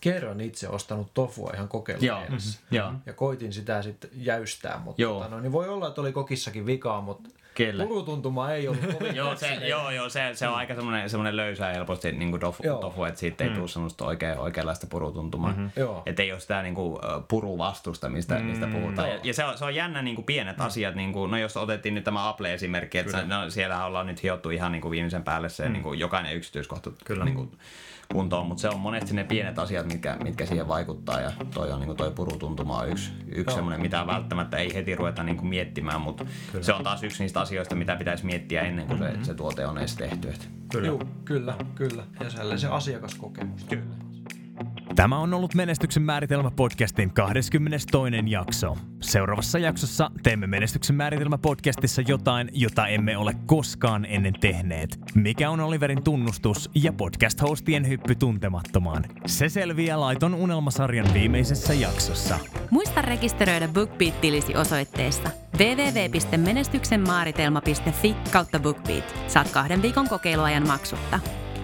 kerran 0.00 0.40
itse 0.40 0.68
ostanut 0.68 1.14
tofua 1.14 1.50
ihan 1.54 1.68
kokeilumielessä. 1.68 2.60
Mm-hmm. 2.70 2.98
Ja 3.06 3.12
koitin 3.12 3.52
sitä 3.52 3.82
sitten 3.82 4.10
jäystää, 4.14 4.80
mutta 4.84 5.02
Joo. 5.02 5.22
Tota, 5.22 5.34
no, 5.34 5.40
niin 5.40 5.52
voi 5.52 5.68
olla, 5.68 5.88
että 5.88 6.00
oli 6.00 6.12
kokissakin 6.12 6.66
vikaa, 6.66 7.00
mutta 7.00 7.30
Kelle? 7.54 7.86
Purutuntuma 7.86 8.52
ei 8.52 8.68
ollut 8.68 8.86
kovin 8.98 9.16
joo, 9.16 9.36
se, 9.36 9.54
joo, 9.54 9.90
joo, 9.90 10.08
se, 10.08 10.30
se 10.34 10.48
on 10.48 10.54
aika 10.54 10.74
semmoinen, 10.74 11.10
semmoinen 11.10 11.36
löysä 11.36 11.66
helposti 11.66 12.12
niin 12.12 12.30
kuin 12.30 12.40
tofu, 12.40 12.62
tofu, 12.80 13.04
että 13.04 13.20
siitä 13.20 13.44
ei 13.44 13.50
mm. 13.50 13.56
tule 13.56 13.68
semmoista 13.68 14.04
oikea, 14.04 14.40
oikeanlaista 14.40 14.86
purutuntumaa. 14.86 15.50
Mm-hmm. 15.50 15.70
Että 16.06 16.22
ei 16.22 16.32
ole 16.32 16.40
sitä 16.40 16.62
niin 16.62 16.74
kuin, 16.74 16.98
puruvastusta, 17.28 18.08
mistä, 18.08 18.38
mm, 18.38 18.44
mistä 18.44 18.66
puhutaan. 18.66 19.08
Ja, 19.08 19.18
ja 19.22 19.34
se, 19.34 19.44
on, 19.44 19.58
se 19.58 19.64
on 19.64 19.74
jännä 19.74 20.02
niin 20.02 20.14
kuin 20.14 20.24
pienet 20.24 20.56
mm. 20.56 20.64
asiat, 20.64 20.94
niin 20.94 21.12
kuin, 21.12 21.30
no 21.30 21.38
jos 21.38 21.56
otettiin 21.56 21.94
nyt 21.94 22.04
tämä 22.04 22.28
Apple-esimerkki, 22.28 22.98
että 22.98 23.22
no, 23.22 23.50
siellä 23.50 23.84
ollaan 23.84 24.06
nyt 24.06 24.22
hiottu 24.22 24.50
ihan 24.50 24.72
niin 24.72 24.82
kuin 24.82 24.90
viimeisen 24.90 25.24
päälle 25.24 25.48
se 25.48 25.66
mm. 25.66 25.72
niin 25.72 25.82
kuin, 25.82 25.98
jokainen 25.98 26.36
yksityiskohta 26.36 26.90
Kyllä. 27.04 27.24
Niin 27.24 27.34
kuin, 27.34 27.50
kuntoon, 28.12 28.46
mutta 28.46 28.60
se 28.60 28.68
on 28.68 28.80
monesti 28.80 29.14
ne 29.14 29.24
pienet 29.24 29.58
asiat, 29.58 29.86
mitkä, 29.86 30.16
mitkä 30.22 30.46
siihen 30.46 30.68
vaikuttaa 30.68 31.20
ja 31.20 31.32
toi 31.54 31.72
on 31.72 31.80
niin 31.80 31.86
kuin 31.86 31.96
toi 31.96 32.10
purutuntuma 32.10 32.78
on 32.78 32.88
yksi, 32.88 33.12
yksi 33.28 33.54
semmoinen, 33.54 33.80
mitä 33.80 34.06
välttämättä 34.06 34.56
ei 34.56 34.74
heti 34.74 34.94
ruveta 34.94 35.22
niin 35.22 35.36
kuin 35.36 35.48
miettimään, 35.48 36.00
mutta 36.00 36.24
kyllä. 36.52 36.64
se 36.64 36.72
on 36.72 36.84
taas 36.84 37.02
yksi 37.02 37.22
niistä 37.22 37.40
asioista, 37.40 37.74
mitä 37.74 37.96
pitäisi 37.96 38.26
miettiä 38.26 38.62
ennen 38.62 38.86
kuin 38.86 39.00
mm-hmm. 39.00 39.22
se, 39.22 39.24
se 39.24 39.34
tuote 39.34 39.66
on 39.66 39.78
edes 39.78 39.96
tehty. 39.96 40.28
Kyllä. 40.72 40.88
Juu, 40.88 41.02
kyllä, 41.24 41.54
kyllä. 41.74 42.04
Ja 42.20 42.30
sellainen 42.30 42.70
asiakaskokemus. 42.70 43.64
Kyllä. 43.64 44.09
Tämä 44.94 45.18
on 45.18 45.34
ollut 45.34 45.54
Menestyksen 45.54 46.02
määritelmä 46.02 46.50
podcastin 46.50 47.14
22. 47.14 47.90
jakso. 48.26 48.76
Seuraavassa 49.00 49.58
jaksossa 49.58 50.10
teemme 50.22 50.46
Menestyksen 50.46 50.96
määritelmä 50.96 51.38
podcastissa 51.38 52.02
jotain, 52.08 52.50
jota 52.52 52.86
emme 52.86 53.16
ole 53.16 53.36
koskaan 53.46 54.04
ennen 54.04 54.34
tehneet. 54.40 54.98
Mikä 55.14 55.50
on 55.50 55.60
Oliverin 55.60 56.04
tunnustus 56.04 56.70
ja 56.74 56.92
podcast-hostien 56.92 57.88
hyppy 57.88 58.14
tuntemattomaan? 58.14 59.04
Se 59.26 59.48
selviää 59.48 60.00
Laiton 60.00 60.34
unelmasarjan 60.34 61.14
viimeisessä 61.14 61.74
jaksossa. 61.74 62.38
Muista 62.70 63.02
rekisteröidä 63.02 63.68
BookBeat-tilisi 63.68 64.56
osoitteesta 64.56 65.30
www.menestyksenmaaritelma.fi 65.58 68.16
kautta 68.32 68.58
BookBeat. 68.58 69.14
Saat 69.28 69.50
kahden 69.50 69.82
viikon 69.82 70.08
kokeiluajan 70.08 70.66
maksutta. 70.66 71.20